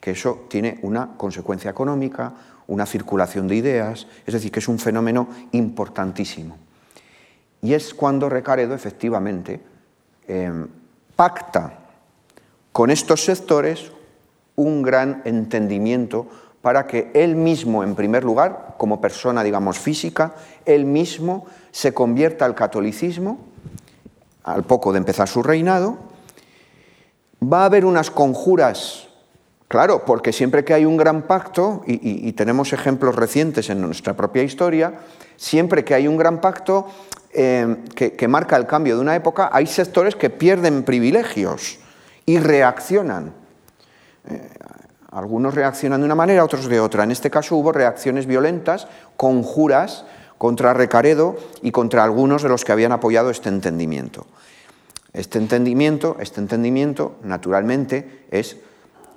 [0.01, 2.33] que eso tiene una consecuencia económica,
[2.67, 6.57] una circulación de ideas, es decir, que es un fenómeno importantísimo.
[7.61, 9.61] Y es cuando Recaredo efectivamente
[10.27, 10.67] em,
[11.15, 11.79] pacta
[12.73, 13.93] con estos sectores
[14.57, 16.27] un gran entendimiento
[16.61, 22.43] para que él mismo, en primer lugar, como persona, digamos, física, él mismo se convierta
[22.43, 23.53] al catolicismo
[24.43, 25.97] al poco de empezar su reinado.
[27.41, 29.07] Va a haber unas conjuras
[29.73, 34.43] Claro, porque siempre que hay un gran pacto, y, tenemos ejemplos recientes en nuestra propia
[34.43, 34.99] historia,
[35.35, 36.85] siempre que hay un gran pacto
[37.33, 41.79] eh, que, marca el cambio de una época, hay sectores que pierden privilegios
[42.27, 43.33] y reaccionan.
[44.29, 44.47] Eh,
[45.09, 47.03] algunos reaccionan de una manera, otros de otra.
[47.03, 50.05] En este caso hubo reacciones violentas, conjuras
[50.43, 54.27] contra Recaredo y contra algunos de los que habían apoyado este entendimiento.
[55.13, 58.57] Este entendimiento, este entendimiento, naturalmente, es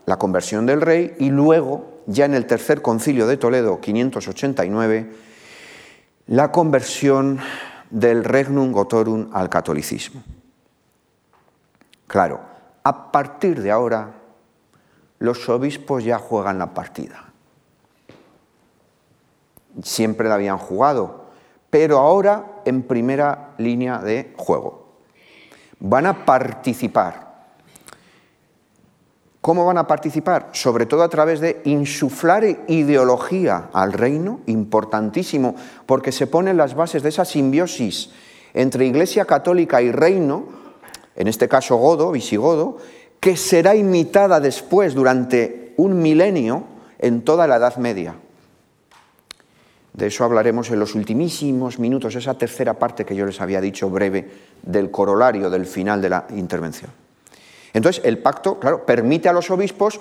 [0.04, 5.10] la conversión del rey y luego, ya en el tercer concilio de Toledo, 589,
[6.28, 7.40] la conversión
[7.90, 10.22] del regnum gotorum al catolicismo.
[12.06, 12.40] Claro,
[12.84, 14.12] a partir de ahora
[15.18, 17.25] los obispos ya juegan la partida.
[19.82, 21.26] Siempre la habían jugado,
[21.70, 24.86] pero ahora en primera línea de juego.
[25.78, 27.26] Van a participar.
[29.40, 30.48] ¿Cómo van a participar?
[30.52, 35.54] Sobre todo a través de insuflar ideología al reino, importantísimo,
[35.86, 38.10] porque se ponen las bases de esa simbiosis
[38.54, 40.46] entre Iglesia Católica y reino,
[41.14, 42.78] en este caso godo, visigodo,
[43.20, 46.64] que será imitada después durante un milenio
[46.98, 48.16] en toda la Edad Media.
[49.96, 53.88] De eso hablaremos en los ultimísimos minutos, esa tercera parte que yo les había dicho
[53.88, 54.28] breve
[54.62, 56.90] del corolario del final de la intervención.
[57.72, 59.98] Entonces, el pacto, claro, permite a los obispos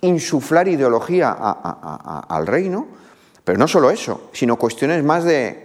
[0.00, 2.86] insuflar ideología al reino,
[3.44, 5.62] pero no solo eso, sino cuestiones más de,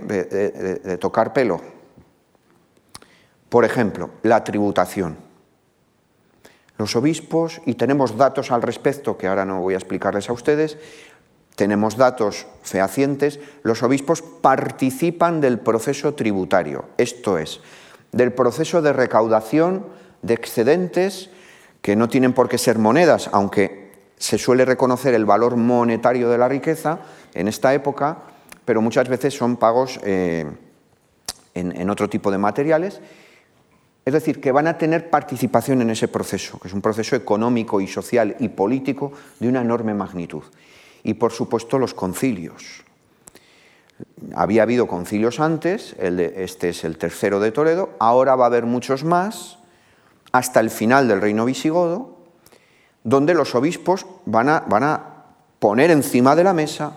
[0.83, 1.61] de tocar pelo.
[3.47, 5.29] Por ejemplo, la tributación
[6.79, 10.77] los obispos, y tenemos datos al respecto que ahora no voy a explicarles a ustedes,
[11.59, 17.59] tenemos datos fehacientes, los obispos participan del proceso tributario, esto es,
[18.13, 19.85] del proceso de recaudación
[20.21, 21.31] de excedentes
[21.81, 26.37] que no tienen por qué ser monedas, aunque se suele reconocer el valor monetario de
[26.37, 26.99] la riqueza
[27.33, 28.19] en esta época,
[28.63, 30.49] pero muchas veces son pagos eh,
[31.55, 33.01] en otro tipo de materiales
[34.05, 37.79] es decir, que van a tener participación en ese proceso, que es un proceso económico
[37.79, 40.41] y social y político de una enorme magnitud.
[41.03, 42.83] Y por supuesto los concilios.
[44.33, 49.03] Había habido concilios antes, este es el tercero de Toledo, ahora va a haber muchos
[49.03, 49.59] más,
[50.31, 52.15] hasta el final del reino visigodo,
[53.03, 55.15] donde los obispos van a,
[55.59, 56.93] poner encima de la mesa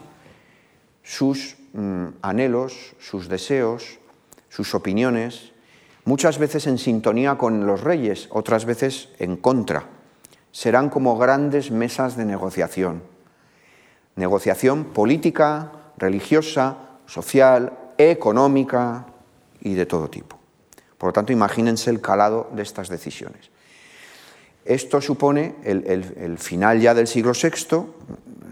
[1.03, 3.99] sus mm, anhelos, sus deseos,
[4.49, 5.53] sus opiniones,
[6.05, 9.87] muchas veces en sintonía con los reyes, otras veces en contra.
[10.53, 13.03] Serán como grandes mesas de negociación.
[14.17, 19.07] Negociación política, religiosa, social, económica
[19.61, 20.39] y de todo tipo.
[20.99, 23.51] Por lo tanto, imagínense el calado de estas decisiones.
[24.65, 27.51] Esto supone el, final ya del siglo VI,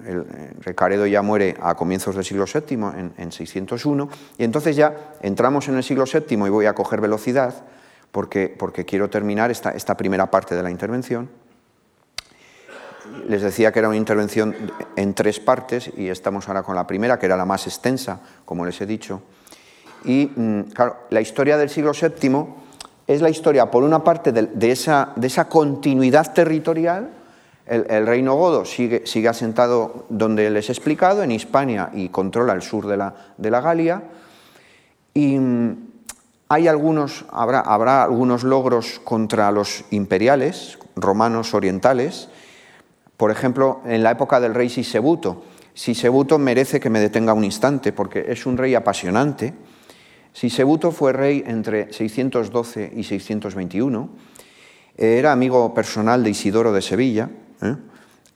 [0.06, 5.14] el, eh, Recaredo ya muere a comienzos del siglo VII, en, 601, y entonces ya
[5.22, 7.54] entramos en el siglo VII y voy a coger velocidad
[8.10, 11.30] porque, porque quiero terminar esta, esta primera parte de la intervención.
[13.28, 14.54] Les decía que era una intervención
[14.96, 18.64] en tres partes y estamos ahora con la primera, que era la más extensa, como
[18.64, 19.22] les he dicho.
[20.04, 22.46] Y mm, claro, la historia del siglo VII
[23.06, 25.14] es la historia, por una parte, de, esa,
[25.48, 27.10] continuidad territorial,
[27.66, 32.62] el, reino godo sigue, sigue, asentado donde les he explicado, en Hispania, y controla el
[32.62, 34.02] sur de la, Galia.
[35.12, 35.76] Y mm,
[36.48, 37.60] hay algunos, habrá,
[38.02, 42.28] algunos logros contra los imperiales romanos orientales.
[43.20, 45.44] Por ejemplo, en la época del rey Sisebuto.
[45.74, 49.52] Sisebuto merece que me detenga un instante porque es un rey apasionante.
[50.32, 54.08] Sisebuto fue rey entre 612 y 621.
[54.96, 57.28] Era amigo personal de Isidoro de Sevilla
[57.60, 57.76] ¿eh?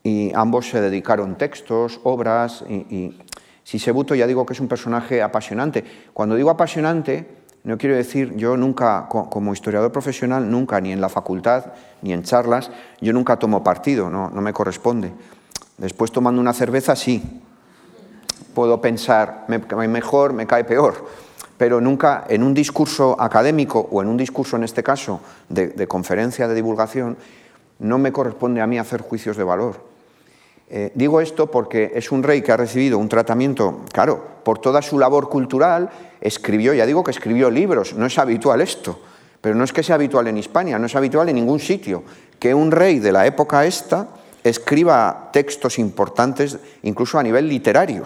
[0.03, 3.17] y ambos se dedicaron textos, obras, y,
[3.63, 5.83] Sisebuto ya digo que es un personaje apasionante.
[6.13, 7.27] Cuando digo apasionante,
[7.65, 11.73] no quiero decir, yo nunca, como historiador profesional, nunca, ni en la facultad,
[12.03, 15.13] ni en charlas, yo nunca tomo partido, no, no me corresponde.
[15.79, 17.41] Después tomando una cerveza, sí.
[18.55, 21.07] Puedo pensar, me cae mejor, me cae peor,
[21.57, 26.47] pero nunca en un discurso académico o en un discurso, en este caso, de conferencia
[26.47, 27.17] de divulgación,
[27.79, 29.94] no me corresponde a mí hacer juicios de valor.
[30.69, 34.83] Eh, digo esto porque es un rey que ha recibido un tratamiento, claro, por toda
[34.83, 35.91] su labor cultural,
[36.21, 38.99] escribió, ya digo que escribió libros, no es habitual esto,
[39.41, 42.03] pero no es que sea habitual en Hispania, no es habitual en ningún sitio,
[42.39, 44.09] que un rey de la época esta
[44.43, 48.05] escriba textos importantes, incluso a nivel literario,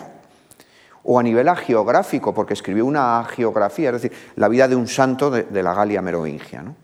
[1.05, 5.31] o a nivel geográfico, porque escribió una geografía, es decir, la vida de un santo
[5.31, 6.63] de, la Galia merovingia.
[6.63, 6.75] ¿no?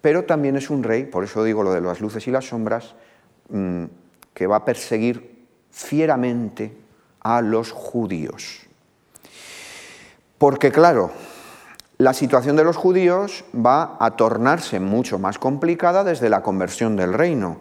[0.00, 2.94] pero también es un rey, por eso digo lo de las luces y las sombras,
[3.50, 3.84] mm,
[4.40, 6.74] que va a perseguir fieramente
[7.20, 8.60] a los judíos.
[10.38, 11.10] Porque claro,
[11.98, 17.12] la situación de los judíos va a tornarse mucho más complicada desde la conversión del
[17.12, 17.58] reino,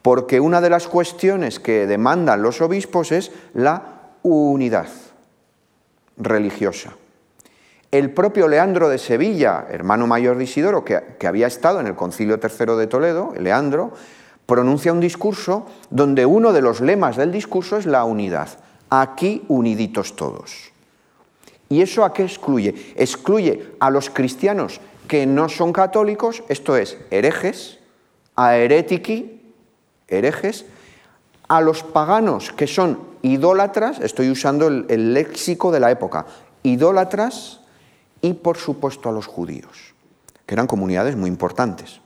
[0.00, 4.88] porque una de las cuestiones que demandan los obispos es la unidad
[6.16, 6.94] religiosa.
[7.90, 12.40] El propio Leandro de Sevilla, hermano mayor de Isidoro, que, había estado en el Concilio
[12.42, 13.92] III de Toledo, Leandro,
[14.48, 18.48] pronuncia un discurso donde uno de los lemas del discurso es la unidad.
[18.88, 20.72] Aquí uniditos todos.
[21.68, 22.94] ¿Y eso a qué excluye?
[22.96, 27.78] Excluye a los cristianos que no son católicos, esto es, herejes,
[28.36, 29.52] a heretiki,
[30.08, 30.64] herejes,
[31.46, 36.24] a los paganos que son idólatras, estoy usando el, el léxico de la época,
[36.62, 37.60] idólatras,
[38.22, 39.94] y por supuesto a los judíos,
[40.46, 42.00] que eran comunidades muy importantes.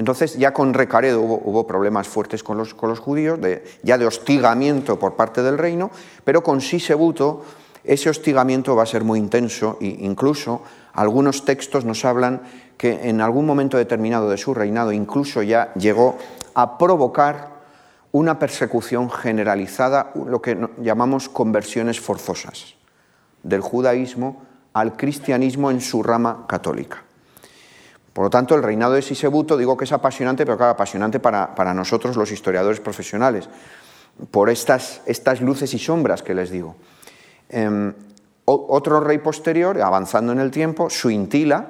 [0.00, 3.38] Entonces ya con Recaredo hubo, problemas fuertes con los, judíos,
[3.82, 5.90] ya de hostigamiento por parte del reino,
[6.24, 7.44] pero con Sisebuto
[7.84, 10.62] ese hostigamiento va a ser muy intenso e incluso
[10.94, 12.40] algunos textos nos hablan
[12.78, 16.16] que en algún momento determinado de su reinado incluso ya llegó
[16.54, 17.60] a provocar
[18.10, 22.74] una persecución generalizada, lo que llamamos conversiones forzosas,
[23.42, 24.40] del judaísmo
[24.72, 27.04] al cristianismo en su rama católica.
[28.20, 31.72] Por lo tanto, el reinado de Sisebuto digo que es apasionante, pero claro, apasionante para,
[31.72, 33.48] nosotros los historiadores profesionales,
[34.30, 36.76] por estas, estas luces y sombras que les digo.
[37.48, 37.94] Em,
[38.44, 41.66] otro rey posterior, avanzando en el tiempo, Suintila,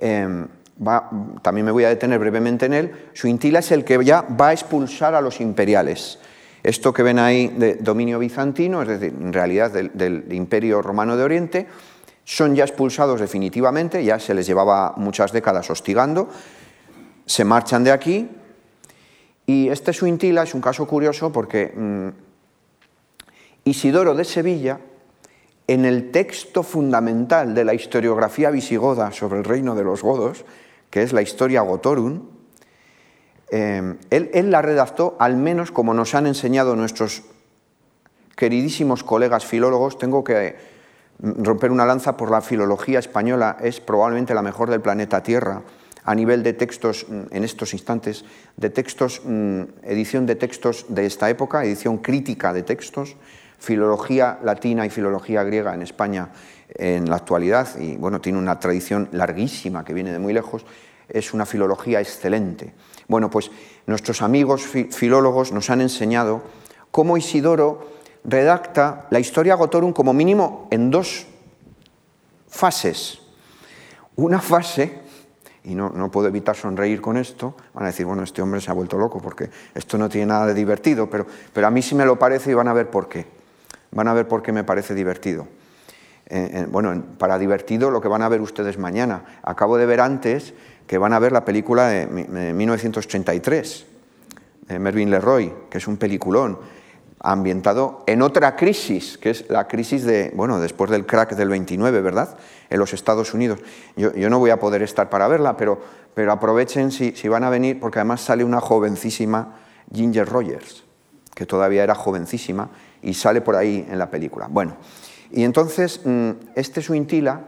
[0.00, 0.48] em,
[1.42, 4.52] también me voy a detener brevemente en él, Suintila es el que ya va a
[4.52, 6.18] expulsar a los imperiales.
[6.64, 11.22] Esto que ven ahí de dominio bizantino, es decir, en realidad del, imperio romano de
[11.22, 11.68] Oriente,
[12.24, 16.28] son ya expulsados definitivamente, ya se les llevaba muchas décadas hostigando,
[17.26, 18.28] se marchan de aquí.
[19.46, 22.08] Y este Suintila es un caso curioso porque mm,
[23.64, 24.80] Isidoro de Sevilla,
[25.66, 30.44] en el texto fundamental de la historiografía visigoda sobre el reino de los godos,
[30.90, 32.22] que es la Historia Gotorum,
[33.50, 37.22] eh, él, la redactó, al menos como nos han enseñado nuestros
[38.34, 40.56] queridísimos colegas filólogos, tengo que
[41.22, 45.62] romper una lanza por la filología española, es probablemente la mejor del planeta Tierra
[46.04, 48.24] a nivel de textos, mm, en estos instantes,
[48.56, 49.22] de textos,
[49.84, 53.16] edición de textos de esta época, edición crítica de textos,
[53.58, 56.30] filología latina y filología griega en España
[56.74, 60.66] en la actualidad, y bueno, tiene una tradición larguísima que viene de muy lejos,
[61.08, 62.72] es una filología excelente.
[63.06, 63.50] Bueno, pues
[63.86, 66.42] nuestros amigos filólogos nos han enseñado
[66.90, 67.92] cómo Isidoro
[68.24, 71.26] redacta la historia Gotorum como mínimo en dos
[72.48, 73.20] fases.
[74.16, 75.00] Una fase,
[75.64, 78.70] y no, no, puedo evitar sonreír con esto, van a decir, bueno, este hombre se
[78.70, 81.94] ha vuelto loco porque esto no tiene nada de divertido, pero, pero a mí sí
[81.94, 83.42] me lo parece y van a ver por qué
[83.92, 85.46] van a ver por qué me parece divertido.
[86.26, 89.24] Eh, eh, bueno, para divertido lo que van a ver ustedes mañana.
[89.42, 90.54] Acabo de ver antes
[90.86, 93.86] que van a ver la película de 1983,
[94.68, 96.58] de Mervyn Leroy, que es un peliculón
[97.22, 102.00] ambientado en otra crisis, que es la crisis de, bueno, después del crack del 29,
[102.00, 102.36] ¿verdad?
[102.68, 103.60] En los Estados Unidos.
[103.96, 105.80] Yo, no voy a poder estar para verla, pero,
[106.14, 109.60] pero aprovechen si, si, van a venir, porque además sale una jovencísima
[109.94, 110.84] Ginger Rogers,
[111.34, 112.70] que todavía era jovencísima,
[113.02, 114.48] y sale por ahí en la película.
[114.50, 114.76] Bueno,
[115.30, 117.40] y entonces mm, este Suintila,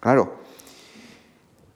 [0.00, 0.36] claro,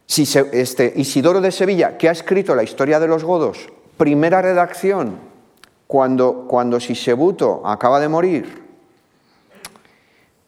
[0.06, 5.31] este Isidoro de Sevilla, que ha escrito la historia de los godos, primera redacción,
[5.92, 8.62] cuando, cuando Sisebuto acaba de morir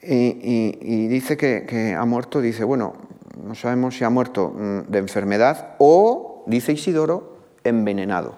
[0.00, 2.94] y, dice que, ha muerto, dice, bueno,
[3.44, 8.36] no sabemos si ha muerto mm, de enfermedad o, dice Isidoro, envenenado.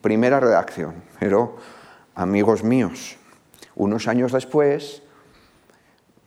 [0.00, 1.58] Primera redacción, pero
[2.16, 3.18] amigos míos.
[3.76, 5.04] Unos años después,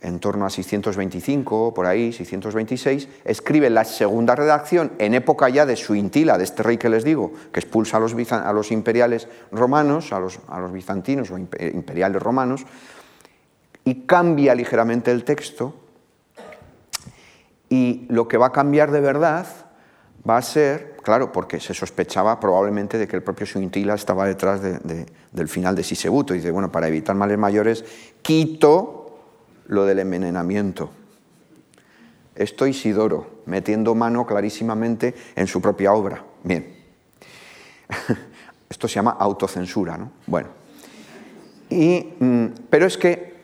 [0.00, 5.76] en torno a 625, por ahí, 626, escribe la segunda redacción, en época ya de
[5.76, 10.20] su intila, de este rey que les digo, que expulsa a los, imperiales romanos, a
[10.20, 12.66] los, a los bizantinos o imperiales romanos,
[13.84, 15.74] y cambia ligeramente el texto,
[17.68, 19.46] y lo que va a cambiar de verdad
[20.28, 24.60] va a ser, claro, porque se sospechaba probablemente de que el propio Suintila estaba detrás
[24.62, 26.34] del final de Sisebuto.
[26.34, 27.84] Y dice, bueno, para evitar males mayores,
[28.22, 29.05] quito
[29.68, 30.90] lo del envenenamiento.
[32.34, 36.22] Esto Isidoro, metiendo mano clarísimamente en su propia obra.
[36.42, 36.76] Bien.
[38.68, 40.12] Esto se llama autocensura, ¿no?
[40.26, 40.48] Bueno.
[41.70, 43.36] Y, mm, pero es que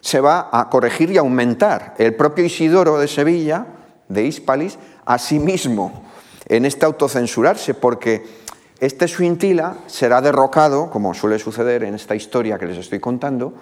[0.00, 1.94] se va a corregir y aumentar.
[1.98, 3.66] El propio Isidoro de Sevilla,
[4.08, 6.04] de Hispalis, a sí mismo
[6.46, 8.24] en este autocensurarse, porque
[8.80, 13.54] este Suintila será derrocado, como suele suceder en esta historia que les estoy contando,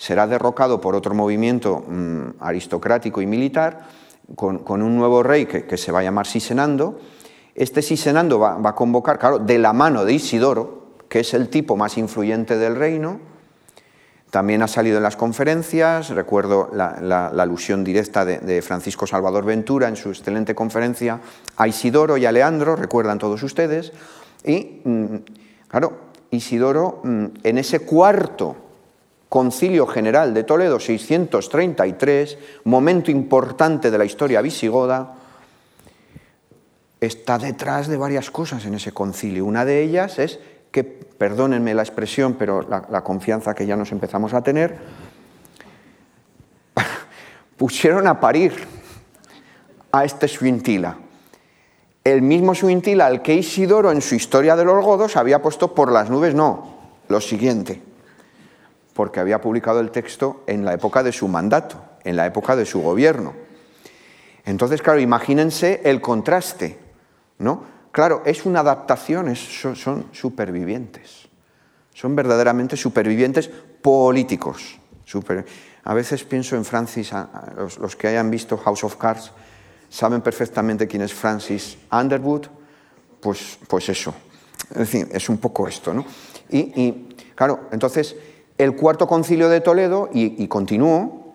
[0.00, 3.86] será derrocado por otro movimiento mm, aristocrático y militar,
[4.34, 6.98] con, un nuevo rey que, se va a llamar Sisenando.
[7.54, 11.76] Este Sisenando va, a convocar, claro, de la mano de Isidoro, que es el tipo
[11.76, 13.20] más influyente del reino,
[14.30, 19.96] también ha salido en las conferencias, recuerdo la, alusión directa de, Francisco Salvador Ventura en
[19.96, 21.20] su excelente conferencia
[21.58, 23.92] a Isidoro y a Leandro, recuerdan todos ustedes,
[24.46, 25.16] y mm,
[25.68, 25.92] claro,
[26.30, 28.69] Isidoro mm, en ese cuarto
[29.30, 35.14] concilio general de Toledo 633, momento importante de la historia visigoda,
[37.00, 39.46] está detrás de varias cosas en ese concilio.
[39.46, 40.40] Una de ellas es
[40.72, 44.78] que, perdónenme la expresión, pero la, confianza que ya nos empezamos a tener,
[47.56, 48.52] pusieron a parir
[49.92, 50.98] a este Suintila.
[52.02, 55.92] El mismo Suintila al que Isidoro en su historia de los godos había puesto por
[55.92, 56.74] las nubes, no,
[57.06, 57.89] lo siguiente,
[59.00, 62.66] porque había publicado el texto en la época de su mandato, en la época de
[62.66, 63.32] su gobierno.
[64.44, 66.78] Entonces, claro, imagínense el contraste,
[67.38, 67.64] ¿no?
[67.92, 71.30] Claro, es una adaptación, son, supervivientes.
[71.94, 74.78] Son verdaderamente supervivientes políticos.
[75.84, 77.10] a veces pienso en Francis,
[77.56, 79.32] los, que hayan visto House of Cards
[79.88, 82.48] saben perfectamente quién es Francis Underwood,
[83.18, 84.14] pues, pues eso.
[84.72, 86.04] Es decir, es un poco esto, ¿no?
[86.50, 88.14] Y, claro, entonces,
[88.60, 91.32] el cuarto concilio de Toledo, y, continúo,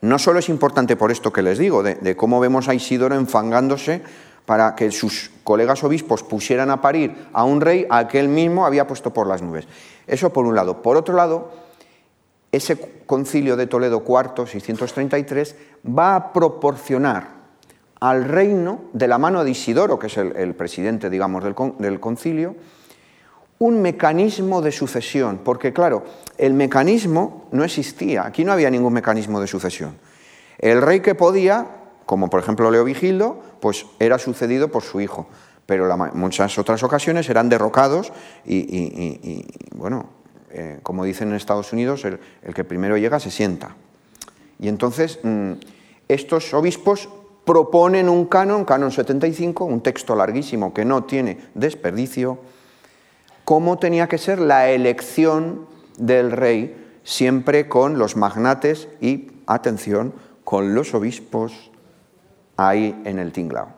[0.00, 4.00] no solo es importante por esto que les digo, de, cómo vemos a Isidoro enfangándose
[4.46, 8.64] para que sus colegas obispos pusieran a parir a un rey a que él mismo
[8.64, 9.68] había puesto por las nubes.
[10.06, 10.80] Eso por un lado.
[10.80, 11.52] Por otro lado,
[12.50, 15.54] ese concilio de Toledo IV, 633,
[15.86, 17.42] va a proporcionar
[18.00, 22.56] al reino, de la mano de Isidoro, que es el, presidente, digamos, del concilio,
[23.62, 26.02] un mecanismo de sucesión, porque claro,
[26.36, 29.96] el mecanismo no existía, aquí no había ningún mecanismo de sucesión.
[30.58, 31.68] El rey que podía
[32.06, 35.28] como por ejemplo Leo Vigildo, pues era sucedido por su hijo,
[35.66, 38.12] pero en muchas otras ocasiones eran derrocados
[38.44, 40.06] y, bueno,
[40.50, 42.18] eh, como dicen en Estados Unidos, el,
[42.54, 43.76] que primero llega se sienta.
[44.58, 45.52] Y entonces mm,
[46.08, 47.08] estos obispos
[47.44, 52.38] proponen un canon, canon 75, un texto larguísimo que no tiene desperdicio,
[53.44, 55.66] cómo tenía que ser la elección
[55.98, 60.14] del rey, siempre con los magnates y, atención,
[60.44, 61.70] con los obispos
[62.56, 63.68] ahí en el tinglao.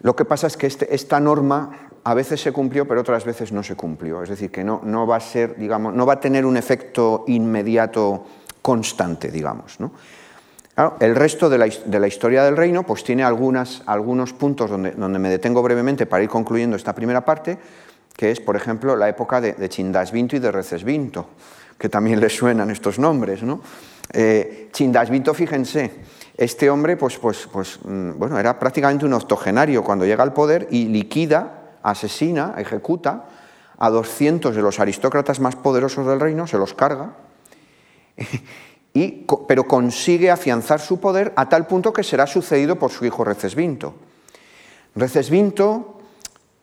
[0.00, 3.50] Lo que pasa es que este, esta norma a veces se cumplió, pero otras veces
[3.50, 4.22] no se cumplió.
[4.22, 7.24] Es decir, que no, no, va, a ser, digamos, no va a tener un efecto
[7.26, 8.24] inmediato
[8.62, 9.78] constante, digamos.
[11.00, 15.62] El resto de la, historia del reino pues, tiene algunos puntos donde, donde, me detengo
[15.62, 17.58] brevemente para ir concluyendo esta primera parte,
[18.14, 21.28] que es, por ejemplo, la época de, de Chindasvinto y de Recesvinto,
[21.78, 23.42] que también les suenan estos nombres.
[23.42, 23.60] ¿no?
[24.12, 25.90] Eh, Chindasvinto, fíjense,
[26.36, 30.68] este hombre, pues, pues, pues, mm, bueno, era prácticamente un octogenario cuando llega al poder
[30.70, 33.24] y liquida, asesina, ejecuta
[33.78, 37.12] a 200 de los aristócratas más poderosos del reino, se los carga,
[39.46, 43.94] pero consigue afianzar su poder a tal punto que será sucedido por su hijo Recesvinto.
[44.94, 45.98] Recesvinto,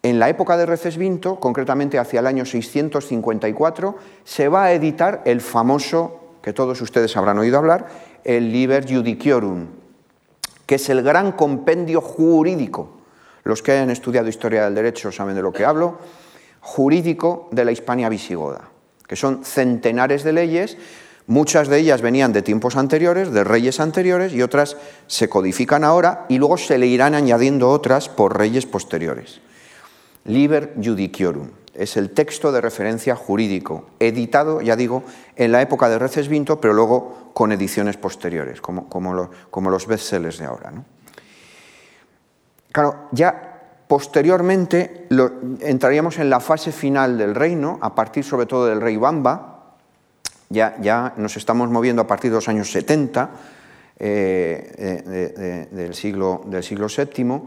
[0.02, 5.42] en la época de Recesvinto, concretamente hacia el año 654, se va a editar el
[5.42, 7.88] famoso, que todos ustedes habrán oído hablar,
[8.24, 9.68] el Liber Judiciorum,
[10.66, 12.98] que es el gran compendio jurídico.
[13.44, 16.00] Los que hayan estudiado historia del derecho saben de lo que hablo,
[16.62, 18.70] jurídico de la Hispania visigoda,
[19.08, 20.78] que son centenares de leyes,
[21.28, 26.26] muchas de ellas venían de tiempos anteriores, de reyes anteriores, y otras se codifican ahora
[26.30, 29.42] y luego se le irán añadiendo otras por reyes posteriores.
[30.26, 35.04] Liber Judiciorum es el texto de referencia jurídico, editado, ya digo,
[35.36, 40.38] en la época de Recesvinto, pero luego con ediciones posteriores, como, como, como los bestsellers
[40.38, 40.72] de ahora.
[42.72, 45.08] Claro, ya posteriormente
[45.62, 49.53] entraríamos en la fase final del reino, a partir sobre todo del rey Bamba,
[50.54, 53.30] ya, nos estamos moviendo a partir de los años 70
[54.00, 57.42] eh, del, siglo, del siglo VII,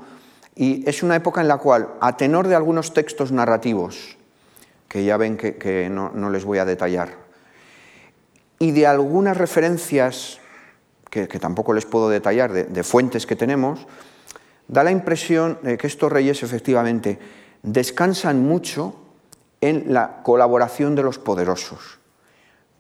[0.55, 4.17] y es una época en la cual, a tenor de algunos textos narrativos,
[4.89, 7.11] que ya ven que, no, les voy a detallar,
[8.59, 10.41] y de algunas referencias
[11.11, 13.87] que, tampoco les puedo detallar, de, fuentes que tenemos,
[14.69, 17.19] da la impresión de que estos reyes efectivamente
[17.63, 18.97] descansan mucho
[19.61, 21.99] en la colaboración de los poderosos,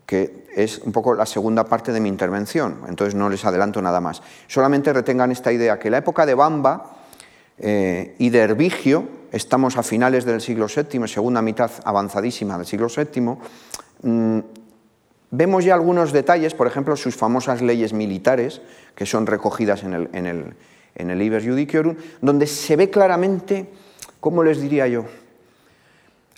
[0.06, 4.00] que es un poco la segunda parte de mi intervención, entonces no les adelanto nada
[4.00, 4.22] más.
[4.46, 6.96] Solamente retengan esta idea, que la época de Bamba
[7.58, 12.86] eh, y de Herbigio, estamos a finales del siglo VII, segunda mitad avanzadísima del siglo
[12.88, 13.36] VII,
[14.02, 14.38] mm,
[15.32, 18.62] vemos ya algunos detalles, por ejemplo, sus famosas leyes militares,
[18.94, 20.08] que son recogidas en el,
[20.94, 23.68] en el, Judiciorum, donde se ve claramente,
[24.20, 25.04] ¿cómo les diría yo?,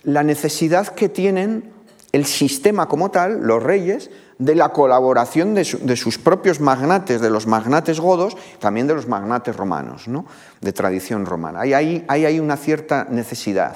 [0.03, 1.71] la necesidad que tienen
[2.11, 7.45] el sistema como tal, los reyes, de la colaboración de, sus propios magnates, de los
[7.45, 10.25] magnates godos, también de los magnates romanos, ¿no?
[10.61, 11.59] de tradición romana.
[11.59, 13.75] Hay ahí, hay, una cierta necesidad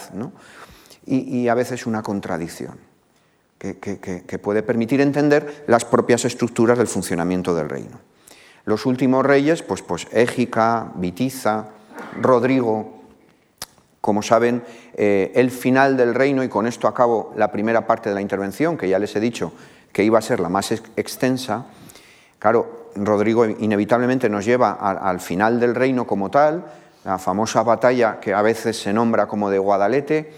[1.05, 2.77] y, a veces una contradicción
[3.57, 7.99] que, que, puede permitir entender las propias estructuras del funcionamiento del reino.
[8.63, 11.67] Los últimos reyes, pues, pues Égica, Vitiza,
[12.21, 12.92] Rodrigo,
[14.03, 14.63] como saben,
[14.95, 18.75] eh, el final del reino, y con esto acabo la primera parte de la intervención,
[18.75, 19.53] que ya les he dicho
[19.93, 21.67] que iba a ser la más extensa,
[22.37, 26.65] claro, Rodrigo inevitablemente nos lleva al, final del reino como tal,
[27.05, 30.33] la famosa batalla que a veces se nombra como de Guadalete.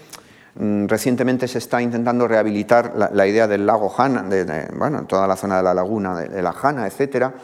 [0.54, 3.92] Mm, recientemente se está intentando rehabilitar la, idea del lago
[4.28, 7.34] de, bueno, toda la zona de la laguna de, la Jana, etcétera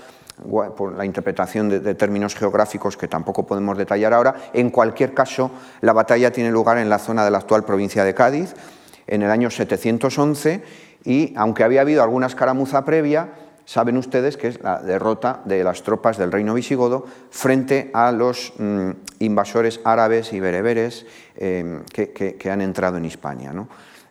[0.77, 4.35] por la interpretación de, términos geográficos que tampoco podemos detallar ahora.
[4.53, 8.15] En cualquier caso, la batalla tiene lugar en la zona de la actual provincia de
[8.15, 8.55] Cádiz
[9.07, 10.63] en el año 711
[11.05, 13.31] y, aunque había habido alguna escaramuza previa,
[13.65, 18.53] saben ustedes que es la derrota de las tropas del reino visigodo frente a los
[18.59, 21.07] mm, invasores árabes y bereberes
[21.37, 23.53] em, que, han entrado en Hispania.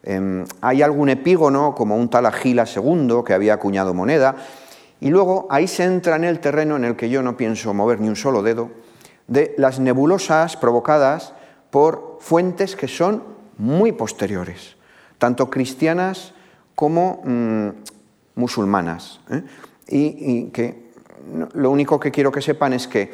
[0.04, 4.36] Em, hay algún epígono, como un tal Agila II, que había acuñado moneda,
[5.02, 8.00] y luego ahí se entra en el terreno en el que yo no pienso mover
[8.00, 8.70] ni un solo dedo,
[9.28, 11.34] de las nebulosas provocadas
[11.72, 13.24] por fuentes que son
[13.58, 14.76] muy posteriores,
[15.18, 16.34] tanto cristianas
[16.76, 17.70] como mm,
[18.36, 19.20] musulmanas.
[19.32, 19.44] ¿eh?
[19.88, 20.92] Y, que
[21.54, 23.14] lo único que quiero que sepan es que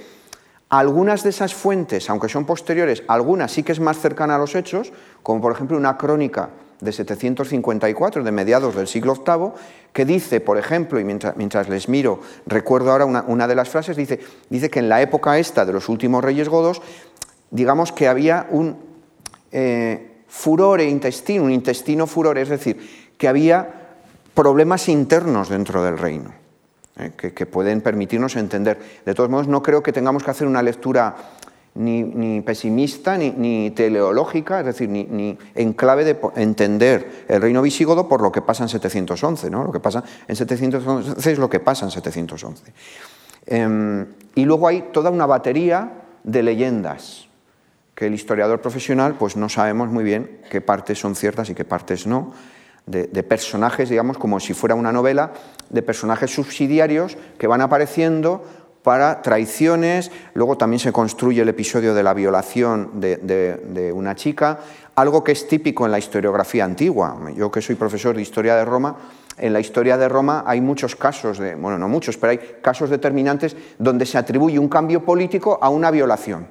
[0.69, 4.55] algunas de esas fuentes, aunque son posteriores, algunas sí que es más cercana a los
[4.55, 4.91] hechos,
[5.23, 6.49] como por ejemplo una crónica
[6.79, 9.51] de 754, de mediados del siglo VIII,
[9.93, 14.19] que dice, por ejemplo, y mientras, les miro, recuerdo ahora una, de las frases, dice,
[14.49, 16.81] dice que en la época esta de los últimos reyes godos,
[17.49, 18.77] digamos que había un
[19.51, 22.77] eh, furore intestino, un intestino furor, es decir,
[23.17, 23.87] que había
[24.35, 26.31] problemas internos dentro del reino,
[26.97, 28.77] eh, que pueden permitirnos entender.
[29.03, 31.15] De todos modos, no creo que tengamos que hacer una lectura
[31.77, 38.21] ni, pesimista ni, teleológica, es decir, ni, en clave de entender el reino visigodo por
[38.21, 39.49] lo que pasa en 711.
[39.49, 39.63] ¿no?
[39.63, 42.73] Lo que pasa en 711 es lo que pasa en 711.
[43.45, 44.05] Em,
[44.35, 45.91] y luego hay toda una batería
[46.23, 47.27] de leyendas
[47.95, 51.63] que el historiador profesional pues no sabemos muy bien qué partes son ciertas y qué
[51.63, 52.33] partes no,
[52.85, 55.33] de, de personajes, digamos, como si fuera una novela,
[55.69, 58.43] de personajes subsidiarios que van apareciendo
[58.87, 64.59] para traiciones, luego también se construye el episodio de la violación de, una chica,
[64.95, 67.19] algo que es típico en la historiografía antigua.
[67.35, 68.95] Yo que soy profesor de historia de Roma,
[69.37, 72.89] en la historia de Roma hay muchos casos, de, bueno, no muchos, pero hay casos
[72.89, 76.47] determinantes donde se atribuye un cambio político a una violación,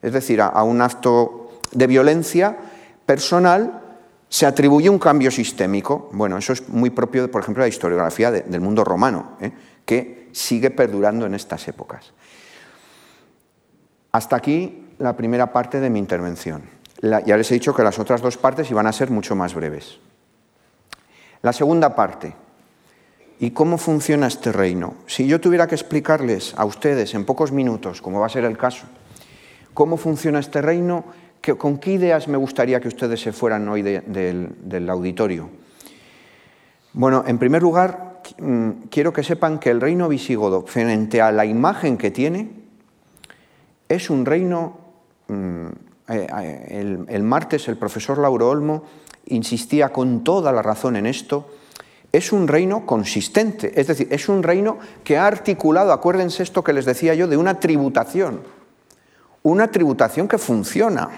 [0.00, 2.56] es decir, a, un acto de violencia
[3.04, 3.82] personal
[4.28, 6.08] se atribuye un cambio sistémico.
[6.12, 9.50] Bueno, eso es muy propio, por ejemplo, de la historiografía del mundo romano, ¿eh?
[9.84, 12.12] que sigue perdurando en estas épocas.
[14.12, 16.62] Hasta aquí la primera parte de mi intervención.
[17.02, 19.98] ya les he dicho que las otras dos partes iban a ser mucho más breves.
[21.42, 22.34] La segunda parte,
[23.38, 24.94] ¿y cómo funciona este reino?
[25.06, 28.56] Si yo tuviera que explicarles a ustedes en pocos minutos, como va a ser el
[28.56, 28.86] caso,
[29.74, 31.04] cómo funciona este reino,
[31.58, 35.50] ¿con qué ideas me gustaría que ustedes se fueran hoy del auditorio?
[36.92, 38.07] Bueno, en primer lugar,
[38.90, 42.50] quiero que sepan que el reino visigodo, frente a la imagen que tiene,
[43.88, 44.78] es un reino,
[45.28, 45.66] mm,
[46.08, 48.84] eh, eh, el, martes el profesor Lauro Olmo
[49.26, 51.48] insistía con toda la razón en esto,
[52.10, 56.72] es un reino consistente, es decir, es un reino que ha articulado, acuérdense esto que
[56.72, 58.40] les decía yo, de una tributación,
[59.42, 61.08] una tributación que funciona.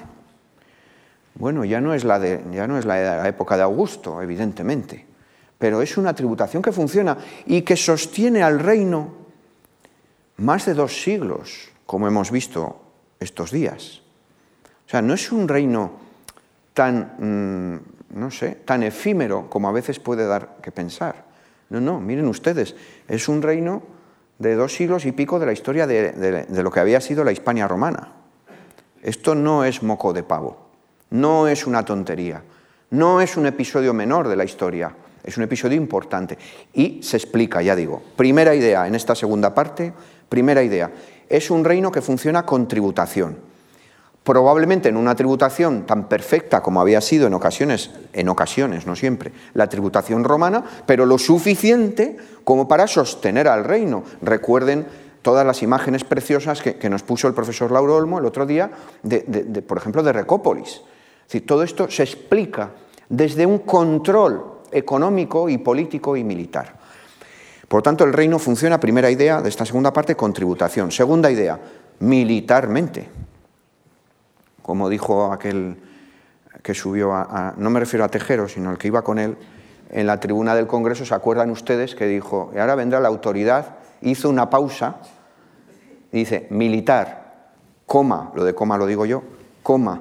[1.35, 5.10] Bueno, ya no es la, de, ya no es la época de Augusto, evidentemente
[5.61, 9.13] pero es una tributación que funciona y que sostiene al reino
[10.39, 12.81] más de dos siglos, como hemos visto
[13.21, 14.01] estos días.
[14.87, 15.93] O sea, no es un reino
[16.73, 21.27] tan, mm, no sé, tan efímero como a veces puede dar que pensar.
[21.69, 22.75] No, no, miren ustedes,
[23.07, 23.83] es un reino
[24.39, 26.13] de dos siglos y pico de la historia de,
[26.49, 28.15] de lo que había sido la Hispania romana.
[29.03, 30.71] Esto no es moco de pavo,
[31.11, 32.43] no es una tontería,
[32.89, 36.39] no es un episodio menor de la historia es un episodio importante.
[36.73, 39.93] Y se explica, ya digo, primera idea en esta segunda parte,
[40.29, 40.91] primera idea,
[41.29, 43.51] es un reino que funciona con tributación.
[44.23, 49.33] probablemente en una tributación tan perfecta como había sido en ocasiones, en ocasiones, no siempre,
[49.55, 54.05] la tributación romana, pero lo suficiente como para sostener al reino.
[54.21, 54.87] Recuerden
[55.23, 58.71] todas las imágenes preciosas que, nos puso el profesor Lauro Olmo el otro día,
[59.67, 60.83] por ejemplo, de Recópolis.
[61.47, 62.71] todo esto se explica
[63.09, 66.75] desde un control económico y político y militar.
[67.69, 70.91] Por tanto, el reino funciona, primera idea de esta segunda parte, con tributación.
[70.91, 71.59] Segunda idea,
[72.01, 73.09] militarmente.
[74.63, 75.77] Como dijo aquel
[76.63, 79.37] que subió a, no me refiero a Tejero, sino al que iba con él,
[79.91, 83.77] en la tribuna del Congreso, ¿se acuerdan ustedes que dijo, y ahora vendrá la autoridad,
[84.03, 84.97] hizo una pausa,
[86.13, 87.51] dice, militar,
[87.87, 89.23] coma, lo de coma lo digo yo,
[89.63, 90.01] coma,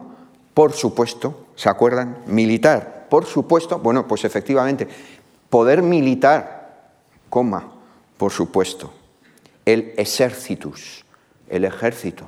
[0.53, 2.17] por supuesto, ¿se acuerdan?
[2.27, 4.87] Militar, por supuesto, bueno, pues efectivamente,
[5.49, 6.89] poder militar,
[7.29, 7.71] coma,
[8.17, 8.93] por supuesto,
[9.65, 11.05] el exércitus,
[11.49, 12.25] el ejército.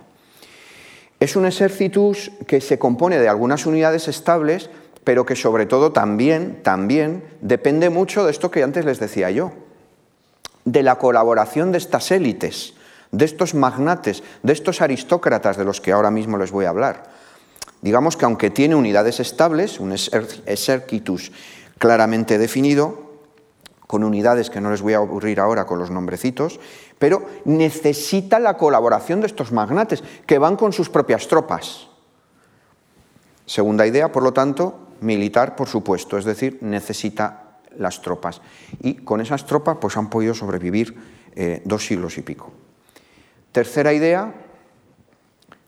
[1.19, 4.69] Es un exércitus que se compone de algunas unidades estables,
[5.03, 9.51] pero que sobre todo también, también depende mucho de esto que antes les decía yo,
[10.65, 12.73] de la colaboración de estas élites,
[13.11, 17.20] de estos magnates, de estos aristócratas de los que ahora mismo les voy a hablar.
[17.82, 21.32] Digamos que aunque tiene unidades estables, un exercitus
[21.77, 23.11] claramente definido,
[23.88, 26.61] con unidades que no les voy a aburrir ahora con los nombrecitos,
[26.97, 31.89] pero necesita la colaboración de estos magnates que van con sus propias tropas.
[33.45, 38.41] Segunda idea, por lo tanto, militar, por supuesto, es decir, necesita las tropas.
[38.79, 40.95] Y con esas tropas pues, han podido sobrevivir
[41.36, 42.51] eh, dos siglos y pico.
[43.51, 44.34] Tercera idea,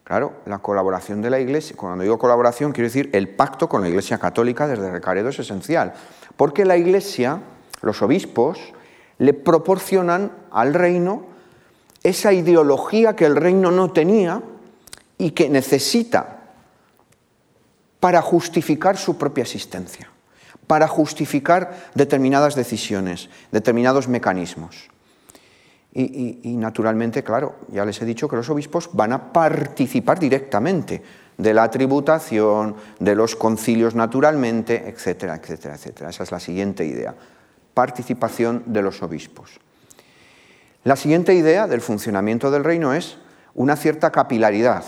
[0.03, 1.75] claro, la colaboración de la Iglesia.
[1.77, 5.93] Cuando digo colaboración, quiero decir el pacto con la Iglesia Católica desde Recaredo es esencial,
[6.35, 7.39] porque la Iglesia
[7.83, 8.57] los obispos,
[9.19, 11.25] le proporcionan al reino
[12.01, 14.41] esa ideología que el reino no tenía
[15.17, 16.39] y que necesita
[17.99, 20.09] para justificar su propia existencia,
[20.65, 24.89] para justificar determinadas decisiones, determinados mecanismos.
[25.95, 31.03] Y, naturalmente, claro, ya les he dicho que los obispos van a participar directamente
[31.37, 36.09] de la tributación, de los concilios naturalmente, etcétera, etcétera, etcétera.
[36.09, 37.13] Esa es la siguiente idea
[37.73, 39.59] participación de los obispos.
[40.83, 43.17] La siguiente idea del funcionamiento del reino es
[43.55, 44.83] una cierta capilaridad,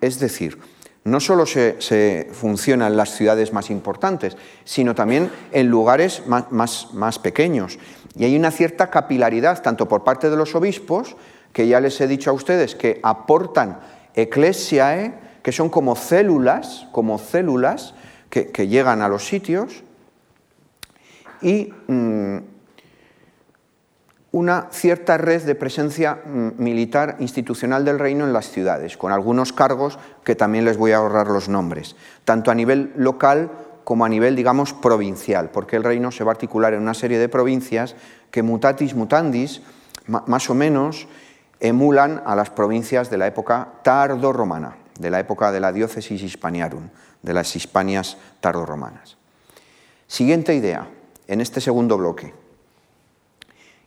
[0.00, 0.58] es decir,
[1.04, 7.18] no solo se, funciona en las ciudades más importantes, sino también en lugares más, más,
[7.18, 7.78] pequeños.
[8.14, 11.16] Y hay una cierta capilaridad, tanto por parte de los obispos,
[11.52, 13.80] que ya les he dicho a ustedes, que aportan
[14.14, 17.94] ecclesiae, que son como células, como células
[18.28, 19.82] que llegan a los sitios,
[21.40, 22.38] y mm,
[24.30, 29.52] una cierta red de presencia mm, militar institucional del reino en las ciudades, con algunos
[29.52, 33.50] cargos que también les voy a ahorrar los nombres, tanto a nivel local
[33.84, 37.18] como a nivel, digamos, provincial, porque el reino se va a articular en una serie
[37.18, 37.96] de provincias
[38.30, 39.62] que mutatis mutandis,
[40.06, 41.08] más o menos,
[41.60, 46.90] emulan a las provincias de la época tardo-romana, de la época de la diócesis hispaniarum,
[47.22, 49.16] de las Hispanias tardo-romanas.
[50.06, 50.88] Siguiente idea,
[51.26, 52.34] en este segundo bloque.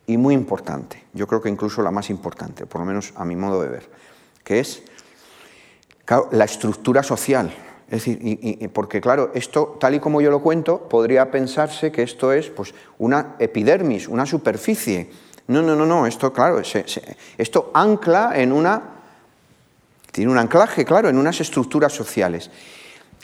[0.08, 3.36] Y muy importante, yo creo que incluso la más importante, por lo menos a mi
[3.36, 3.90] modo de ver,
[4.44, 4.84] que es
[6.32, 7.54] la estructura social.
[7.90, 12.32] Es decir, porque claro, esto, tal y como yo lo cuento, podría pensarse que esto
[12.32, 15.10] es pues, una epidermis, una superficie.
[15.48, 16.62] No, no, no, no, esto, claro,
[17.38, 18.82] esto ancla en una.
[20.12, 22.50] Tiene un anclaje, claro, en unas estructuras sociales.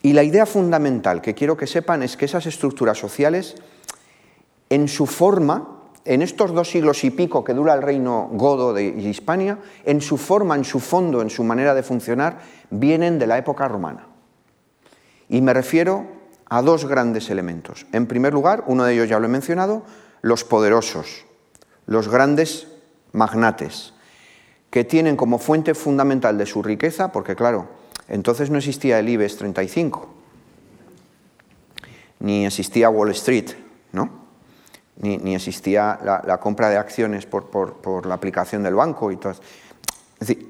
[0.01, 3.55] Y la idea fundamental que quiero que sepan es que esas estructuras sociales
[4.69, 5.76] en su forma,
[6.07, 10.17] en estos dos siglos y pico que dura el reino godo de Hispania, en su
[10.17, 12.39] forma, en su fondo, en su manera de funcionar,
[12.69, 14.07] vienen de la época romana.
[15.27, 16.05] Y me refiero
[16.49, 17.85] a dos grandes elementos.
[17.91, 19.83] En primer lugar, uno de ellos ya lo he mencionado,
[20.21, 21.25] los poderosos,
[21.85, 22.69] los grandes
[23.11, 23.93] magnates,
[24.69, 27.67] que tienen como fuente fundamental de su riqueza, porque claro,
[28.07, 30.07] entonces no existía el IBEX 35,
[32.19, 33.66] ni existía Wall Street.
[35.01, 39.19] Ni, existía la, compra de acciones por, la aplicación del banco y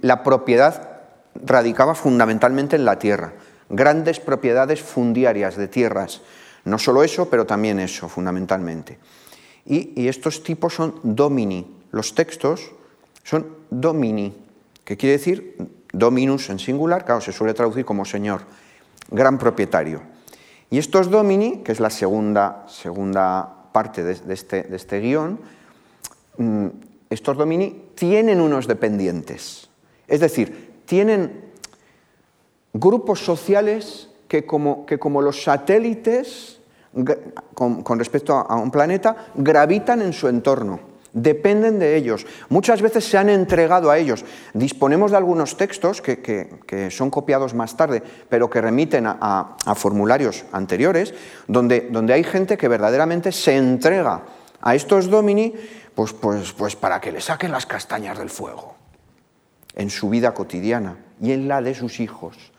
[0.01, 0.97] la propiedad
[1.45, 3.33] radicaba fundamentalmente en la tierra,
[3.69, 6.21] grandes propiedades fundiarias de tierras.
[6.65, 8.97] No solo eso, pero también eso, fundamentalmente.
[9.65, 11.75] Y, estos tipos son domini.
[11.91, 12.71] Los textos
[13.23, 14.35] son domini,
[14.83, 15.57] que quiere decir
[15.91, 18.41] dominus en singular, claro, se suele traducir como señor,
[19.09, 20.01] gran propietario.
[20.69, 25.37] Y estos domini, que es la segunda, segunda parte de, este, este, guion,
[26.39, 26.65] mm,
[27.11, 29.69] estos domini tienen unos dependientes.
[30.07, 31.51] Es decir, tienen
[32.73, 36.59] grupos sociales que como, los satélites
[37.53, 40.79] con respecto a un planeta gravitan en su entorno
[41.17, 42.25] dependen de ellos.
[42.49, 44.23] Muchas veces se han entregado a ellos.
[44.53, 51.13] Disponemos de algunos textos que, son copiados más tarde, pero que remiten a, formularios anteriores,
[51.47, 54.23] donde, donde, hay gente que verdaderamente se entrega
[54.61, 55.53] a estos domini
[55.95, 58.75] pues, pues, pues para que le saquen las castañas del fuego
[59.75, 62.51] en su vida cotidiana y en la de sus hijos.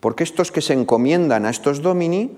[0.00, 2.36] Porque estos que se encomiendan a estos domini,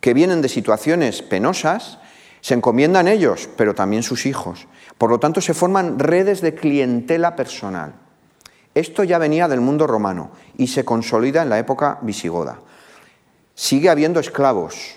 [0.00, 1.98] que vienen de situaciones penosas,
[2.44, 4.66] se encomiendan ellos, pero también sus hijos.
[4.98, 7.94] Por lo tanto, se forman redes de clientela personal.
[8.74, 12.58] Esto ya venía del mundo romano y se consolida en la época visigoda.
[13.54, 14.96] Sigue habiendo esclavos.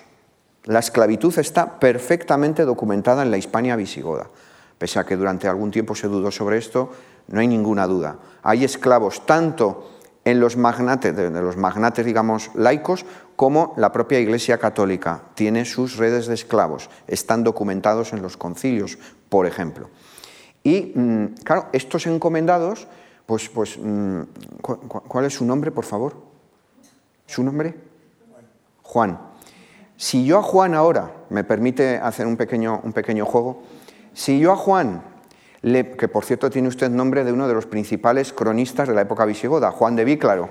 [0.65, 4.27] La esclavitud está perfectamente documentada en la Hispania visigoda.
[4.77, 6.91] Pese a que durante algún tiempo se dudó sobre esto,
[7.29, 8.17] no hay ninguna duda.
[8.43, 9.96] Hay esclavos tanto
[10.27, 13.05] en los magnates, de los magnates, digamos, laicos,
[13.37, 16.89] como la propia Iglesia Católica tiene sus redes de esclavos.
[17.07, 18.97] Están documentados en los concilios,
[19.29, 19.89] por ejemplo.
[20.63, 22.87] Y, mm, claro, estos encomendados,
[23.25, 24.21] pues, pues mm,
[24.59, 26.17] ¿cuál es su nombre, por favor?
[27.25, 27.75] ¿Su nombre?
[28.83, 29.17] Juan.
[29.95, 33.63] Si yo a Juan ahora, me permite hacer un pequeño, un pequeño juego,
[34.13, 35.01] si yo a Juan,
[35.61, 39.01] le, que por cierto tiene usted nombre de uno de los principales cronistas de la
[39.01, 40.49] época visigoda, Juan de Víclaro,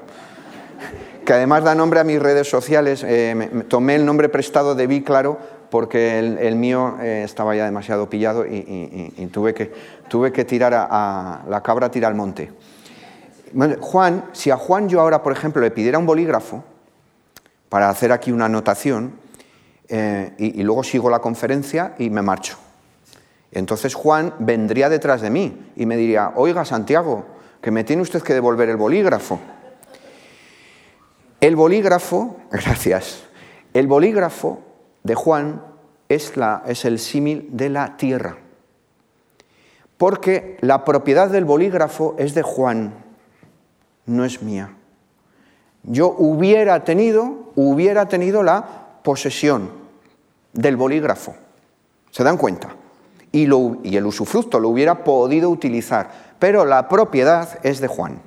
[1.24, 5.38] que además da nombre a mis redes sociales, eh, tomé el nombre prestado de Víclaro
[5.70, 9.72] porque el, mío eh, estaba ya demasiado pillado y, tuve, que,
[10.08, 12.52] tuve, que, tirar a, la cabra tira al monte.
[13.80, 16.62] Juan, si a Juan yo ahora, por ejemplo, le pidiera un bolígrafo
[17.68, 19.14] para hacer aquí una anotación
[19.88, 22.58] eh, y, luego sigo la conferencia y me marcho.
[23.52, 27.26] Entonces Juan vendría detrás de mí y me diría, oiga Santiago,
[27.60, 29.40] que me tiene usted que devolver el bolígrafo.
[31.40, 33.24] El bolígrafo, gracias,
[33.74, 34.60] el bolígrafo
[35.02, 35.62] de Juan
[36.08, 38.38] es, la, es el símil de la tierra,
[39.96, 42.94] porque la propiedad del bolígrafo es de Juan,
[44.06, 44.74] no es mía.
[45.82, 49.70] Yo hubiera tenido, hubiera tenido la posesión
[50.52, 51.34] del bolígrafo.
[52.10, 52.74] ¿Se dan cuenta?
[53.36, 58.22] Y, el usufructo lo hubiera podido utilizar, pero la propiedad es de Juan.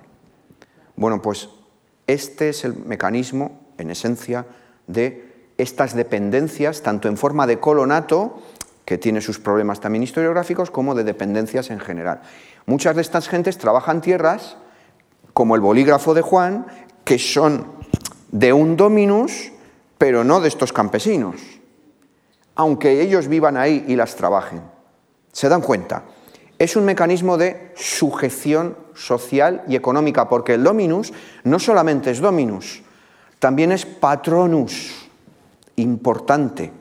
[0.96, 1.50] Bueno, pues
[2.06, 4.46] este es el mecanismo, en esencia,
[4.86, 8.40] de estas dependencias, tanto en forma de colonato,
[8.86, 12.22] que tiene sus problemas también historiográficos, como de dependencias en general.
[12.68, 14.58] Muchas de estas gentes trabajan tierras,
[15.34, 16.68] como el bolígrafo de Juan,
[17.04, 17.66] que son
[18.32, 19.54] de un dominus,
[19.98, 21.42] pero no de estos campesinos,
[22.54, 24.62] aunque ellos vivan ahí y las trabajen.
[25.32, 26.04] ¿Se dan cuenta?
[26.58, 31.14] Es un mecanismo de sujeción social y económica, porque el dominus
[31.44, 32.82] no solamente es dominus,
[33.40, 35.10] también es patronus
[35.78, 36.72] importante.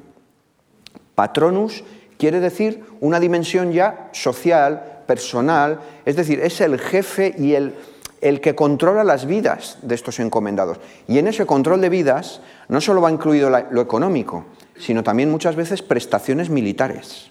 [1.14, 1.84] Patronus
[2.18, 7.74] quiere decir una dimensión ya social, personal, es decir, es el jefe y el,
[8.20, 10.78] el que controla las vidas de estos encomendados.
[11.07, 14.44] Y en ese control de vidas no solo va incluido lo económico,
[14.78, 17.30] sino también muchas veces prestaciones militares,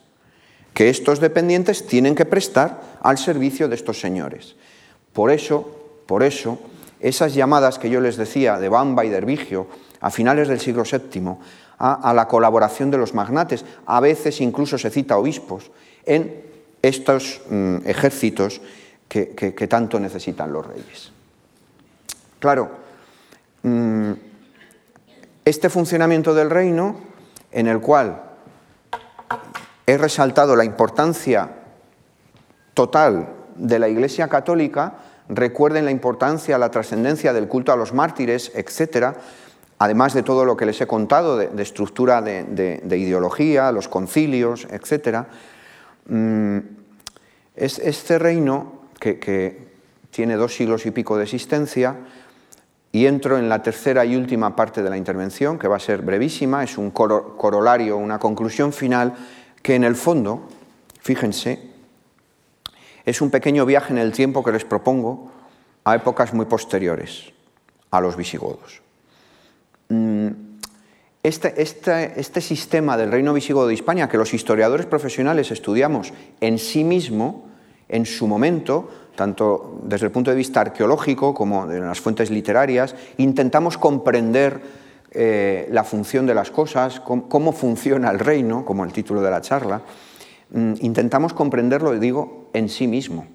[0.77, 4.55] que estos dependientes tienen que prestar al servicio de estos señores.
[5.11, 5.67] Por eso,
[6.05, 6.59] por eso,
[6.99, 9.65] esas llamadas que yo les decía de Bamba y de Hervigio,
[10.01, 11.31] a finales del siglo VII
[11.79, 13.65] a, la colaboración de los magnates.
[13.87, 15.71] A veces incluso se cita obispos
[16.05, 16.43] en
[16.83, 18.61] estos mm, ejércitos
[19.07, 21.11] que, tanto necesitan los reyes.
[22.37, 22.69] Claro,
[23.63, 24.11] mm,
[25.43, 26.97] este funcionamiento del reino,
[27.51, 28.26] en el cual
[29.87, 31.49] he resaltado la importancia
[32.73, 34.95] total de la Iglesia Católica,
[35.29, 39.15] recuerden la importancia, la trascendencia del culto a los mártires, etcétera,
[39.79, 45.25] además de todo lo que les he contado de, estructura de, ideología, los concilios, etc.,
[46.07, 46.57] mm,
[47.55, 49.67] es este reino que,
[50.11, 51.95] tiene dos siglos y pico de existencia,
[52.91, 56.01] y entro en la tercera y última parte de la intervención, que va a ser
[56.01, 59.13] brevísima, es un corolario, una conclusión final,
[59.67, 60.47] que en el fondo,
[61.01, 61.59] fíjense,
[63.03, 65.29] es un pequeño viaje en el tiempo que les propongo
[65.83, 67.33] a épocas muy posteriores
[67.91, 68.81] a los visigodos.
[69.89, 70.27] Mm,
[71.21, 76.59] este, este, este, sistema del reino visigodo de Hispania, que los historiadores profesionales estudiamos en
[76.59, 77.49] sí mismo,
[77.89, 82.95] en su momento, tanto desde el punto de vista arqueológico como en las fuentes literarias,
[83.17, 84.61] intentamos comprender
[85.19, 89.41] eh, la función de las cosas, cómo, funciona el reino, como el título de la
[89.41, 89.81] charla,
[90.51, 93.25] mm, intentamos comprenderlo, digo, en sí mismo.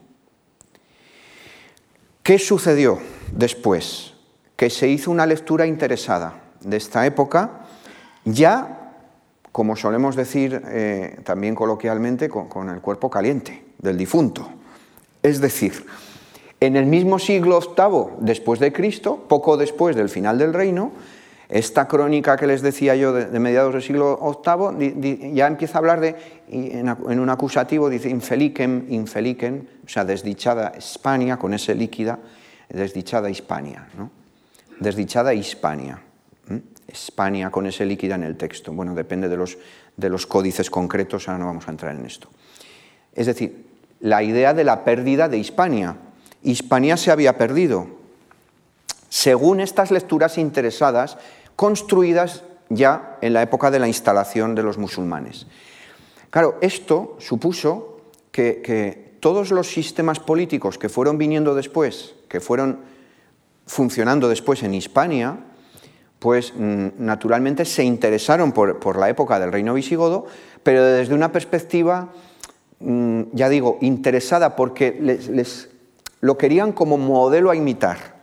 [2.23, 3.01] ¿Qué sucedió
[3.33, 4.13] después?
[4.63, 7.67] que se hizo una lectura interesada de esta época,
[8.25, 8.95] ya,
[9.51, 14.49] como solemos decir eh, también coloquialmente, con, el cuerpo caliente del difunto.
[15.21, 15.85] Es decir,
[16.61, 20.93] en el mismo siglo VIII después de Cristo, poco después del final del reino,
[21.53, 26.01] esta crónica que les decía yo de, mediados del siglo VIII ya empieza a hablar
[26.01, 26.17] de,
[26.49, 26.89] en,
[27.21, 32.19] un acusativo, dice infelicem, infelicem, o sea, desdichada España, con ese líquida,
[32.71, 34.11] desdichada Hispania, ¿no?
[34.81, 36.01] Desdichada Hispania.
[36.89, 38.73] España con ese líquida en el texto.
[38.73, 39.57] Bueno, depende de los,
[39.97, 42.29] de los códices concretos, ahora no vamos a entrar en esto.
[43.15, 43.67] Es decir,
[44.01, 45.97] la idea de la pérdida de Hispania.
[46.43, 47.87] Hispania se había perdido.
[49.09, 51.19] Según estas lecturas interesadas,
[51.57, 55.47] construidas ya en la época de la instalación de los musulmanes.
[56.31, 58.01] Claro, esto supuso
[58.31, 62.81] que, todos los sistemas políticos que fueron viniendo después, que fueron
[63.67, 65.39] funcionando después en Hispania,
[66.19, 70.27] pues mm, naturalmente se interesaron por, la época del reino visigodo,
[70.65, 72.09] pero desde una perspectiva,
[72.81, 75.69] mm, ya digo, interesada porque les,
[76.21, 78.22] lo querían como modelo a imitar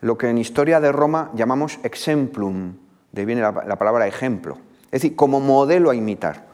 [0.00, 2.74] lo que en historia de Roma llamamos exemplum,
[3.12, 6.46] de viene la, palabra ejemplo, es decir, como modelo a imitar.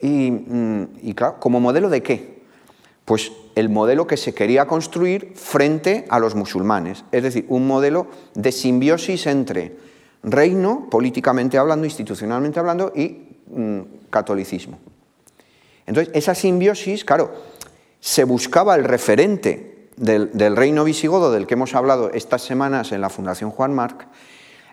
[0.00, 2.42] Y, mm, claro, ¿como modelo de qué?
[3.04, 8.08] Pues el modelo que se quería construir frente a los musulmanes, es decir, un modelo
[8.34, 9.76] de simbiosis entre
[10.22, 14.78] reino, políticamente hablando, institucionalmente hablando, y mm, catolicismo.
[15.86, 17.32] Entonces, esa simbiosis, claro,
[18.00, 23.10] se buscaba el referente del, reino visigodo del que hemos hablado estas semanas en la
[23.10, 24.06] Fundación Juan Marc,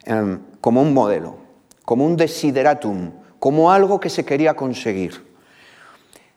[0.06, 1.38] em, como un modelo,
[1.86, 5.34] como un desideratum, como algo que se quería conseguir.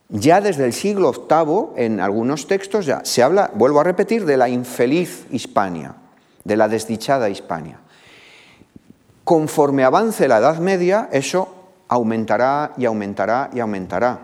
[0.09, 4.37] Ya desde el siglo VIII, en algunos textos, ya se habla, vuelvo a repetir, de
[4.37, 5.97] la infeliz Hispania,
[6.45, 7.80] de la desdichada Hispania.
[9.24, 11.49] Conforme avance la Edad Media, eso
[11.89, 14.20] aumentará y aumentará y aumentará.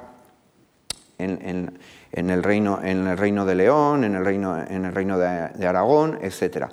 [1.19, 1.79] en, en
[2.13, 6.19] el reino, en el reino de León, en el reino, en el reino de, Aragón,
[6.23, 6.67] etc.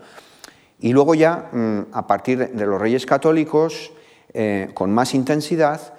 [0.80, 3.92] Y luego ya, mm, a partir de los reyes católicos,
[4.34, 5.94] eh, con más intensidad,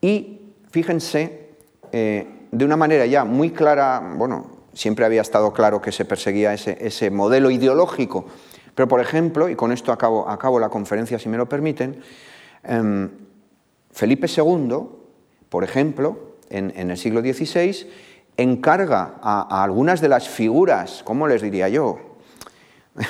[0.00, 0.40] y
[0.70, 1.50] fíjense,
[1.90, 6.52] eh, de una manera ya muy clara, bueno, siempre había estado claro que se perseguía
[6.52, 8.26] ese, modelo ideológico,
[8.74, 12.02] pero por ejemplo, y con esto acabo, acabo la conferencia si me lo permiten,
[12.62, 13.10] em,
[13.90, 14.76] Felipe II,
[15.48, 17.86] por ejemplo, en, en el siglo XVI,
[18.36, 21.98] encarga a, algunas de las figuras, ¿cómo les diría yo?,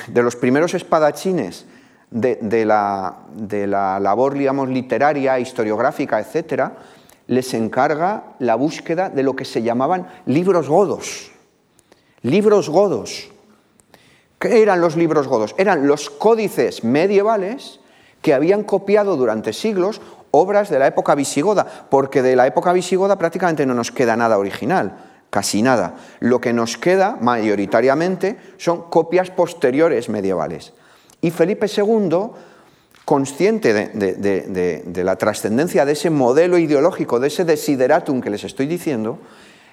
[0.09, 1.67] de los primeros espadachines
[2.11, 3.17] de, la,
[4.01, 6.71] labor, digamos, literaria, historiográfica, etc.,
[7.27, 11.31] les encarga la búsqueda de lo que se llamaban libros godos.
[12.23, 13.31] Libros godos.
[14.39, 15.55] ¿Qué eran los libros godos?
[15.57, 17.81] Eran los códices medievales
[18.21, 20.01] que habían copiado durante siglos
[20.31, 24.39] obras de la época visigoda, porque de la época visigoda prácticamente no nos queda nada
[24.39, 25.97] original casi nada.
[26.21, 30.75] Lo que nos queda mayoritariamente son copias posteriores medievales.
[31.23, 32.29] Y Felipe II,
[33.07, 39.21] consciente de, la trascendencia de ese modelo ideológico, de ese desideratum que les estoy diciendo,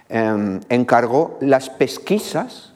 [0.08, 2.72] em, encargó las pesquisas,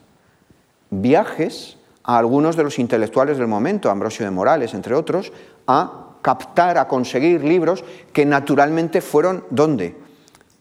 [0.89, 5.31] viajes a algunos de los intelectuales del momento, Ambrosio de Morales, entre otros,
[5.67, 9.95] a captar, a conseguir libros que naturalmente fueron, ¿dónde?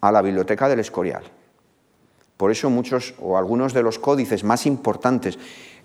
[0.01, 1.32] A la biblioteca del Escorial.
[2.43, 5.39] Por eso muchos o algunos de los códices más importantes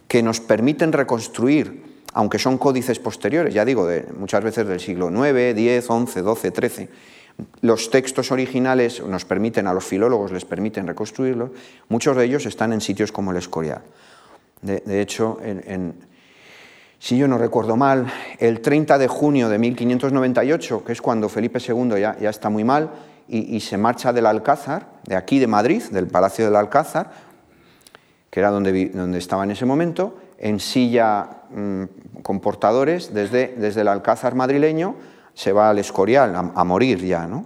[0.08, 1.84] que nos permiten reconstruir,
[2.14, 6.70] aunque son códices posteriores, ya digo, de, muchas veces del siglo IX, X, XI, XII,
[6.70, 6.90] XIII,
[7.62, 11.52] los textos originales nos permiten, a los filólogos les permiten reconstruirlos,
[11.90, 13.84] muchos de ellos están en sitios como el Escorial.
[14.64, 15.38] De, hecho,
[16.98, 21.60] si yo no recuerdo mal, el 30 de junio de 1598, que es cuando Felipe
[21.60, 22.90] II ya está muy mal,
[23.30, 27.12] y, se marcha del Alcázar, de aquí de Madrid, del Palacio del Alcázar,
[28.30, 33.82] que era donde, donde estaba en ese momento, en silla mm, con portadores, desde, desde
[33.82, 34.96] el Alcázar madrileño
[35.34, 37.46] se va al Escorial a, morir ya, ¿no?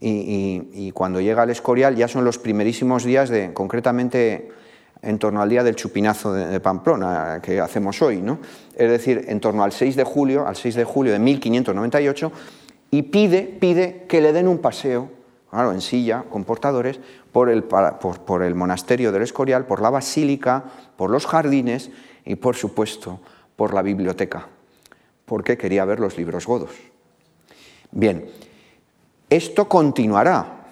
[0.00, 4.50] Y, cuando llega al Escorial ya son los primerísimos días de, concretamente
[5.02, 8.38] en torno al día del chupinazo de, de, Pamplona que hacemos hoy, ¿no?
[8.74, 12.32] Es decir, en torno al 6 de julio, al 6 de julio de 1598,
[12.90, 15.15] y pide, pide que le den un paseo
[15.56, 17.00] claro, en silla, con portadores,
[17.32, 20.64] por el, por, el monasterio del Escorial, por la basílica,
[20.98, 21.90] por los jardines
[22.26, 23.20] y, por supuesto,
[23.56, 24.48] por la biblioteca,
[25.24, 26.72] porque quería ver los libros godos.
[27.90, 28.28] Bien,
[29.30, 30.66] esto continuará,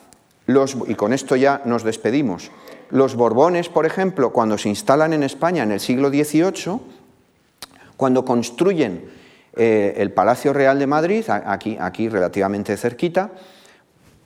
[0.45, 2.51] los, y con esto ya nos despedimos.
[2.91, 6.81] Los Borbones, por ejemplo, cuando se instalan en España en el siglo XVIII,
[7.97, 9.09] Cuando construyen
[9.57, 13.31] eh, el Palacio Real de Madrid, aquí, aquí relativamente cerquita,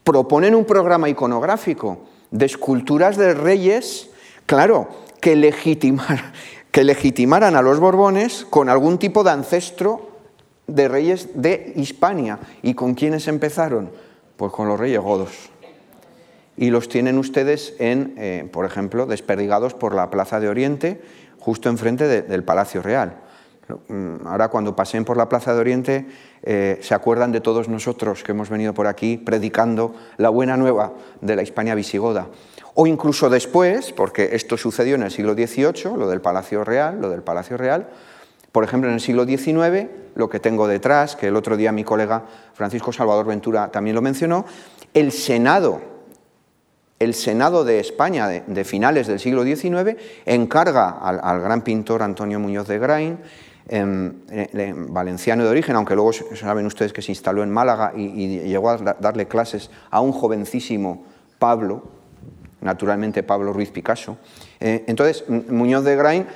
[0.08, 1.98] proponen un programa iconográfico
[2.30, 4.08] de esculturas de reyes,
[4.46, 4.88] claro,
[5.20, 6.32] que, legitimar,
[6.70, 10.08] que legitimaran a los Borbones con algún tipo de ancestro
[10.66, 12.38] de reyes de Hispania.
[12.62, 13.90] ¿Y con quiénes empezaron?
[14.38, 15.50] Pues con los reyes godos.
[16.56, 21.02] Y los tienen ustedes en, eh, por ejemplo, desperdigados por la Plaza de Oriente,
[21.38, 23.18] justo enfrente del Palacio Real.
[23.88, 26.06] Mm, ahora cuando pasen por la Plaza de Oriente
[26.42, 30.92] eh, se acuerdan de todos nosotros que hemos venido por aquí predicando la buena nueva
[31.20, 32.28] de la Hispania visigoda.
[32.74, 37.10] O incluso después, porque esto sucedió en el siglo XVIII, lo del Palacio Real, lo
[37.10, 37.88] del Palacio Real,
[38.52, 41.84] por ejemplo, en el siglo XIX, lo que tengo detrás, que el otro día mi
[41.84, 42.24] colega
[42.54, 44.46] Francisco Salvador Ventura también lo mencionó,
[44.94, 45.80] el Senado,
[46.98, 52.66] el Senado de España de, finales del siglo XIX encarga al, gran pintor Antonio Muñoz
[52.66, 53.18] de Grain,
[53.68, 58.78] valenciano de origen, aunque luego saben ustedes que se instaló en Málaga y, llegó a
[58.78, 61.04] darle clases a un jovencísimo
[61.38, 61.82] Pablo,
[62.60, 64.16] naturalmente Pablo Ruiz Picasso.
[64.60, 66.26] Eh, entonces, Muñoz de Grain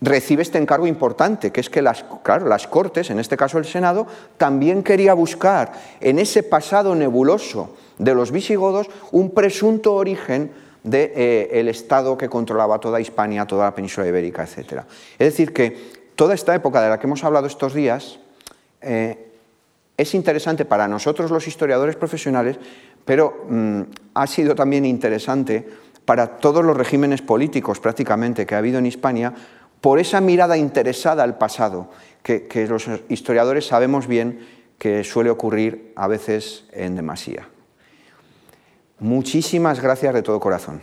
[0.00, 3.64] recibe este encargo importante, que es que las, claro, las Cortes, en este caso el
[3.64, 4.06] Senado,
[4.36, 10.50] también quería buscar en ese pasado nebuloso de los visigodos un presunto origen
[10.82, 14.82] del de, eh, Estado que controlaba toda Hispania, toda la península ibérica, etc.
[15.18, 18.18] Es decir, que toda esta época de la que hemos hablado estos días
[18.80, 19.28] eh,
[19.96, 22.58] es interesante para nosotros los historiadores profesionales,
[23.04, 23.82] pero mm,
[24.14, 25.66] ha sido también interesante
[26.04, 29.32] para todos los regímenes políticos prácticamente que ha habido en Hispania,
[29.80, 31.90] por esa mirada interesada al pasado,
[32.22, 34.46] que, los historiadores sabemos bien
[34.78, 37.48] que suele ocurrir a veces en demasía.
[39.00, 40.80] Muchísimas gracias de todo corazón.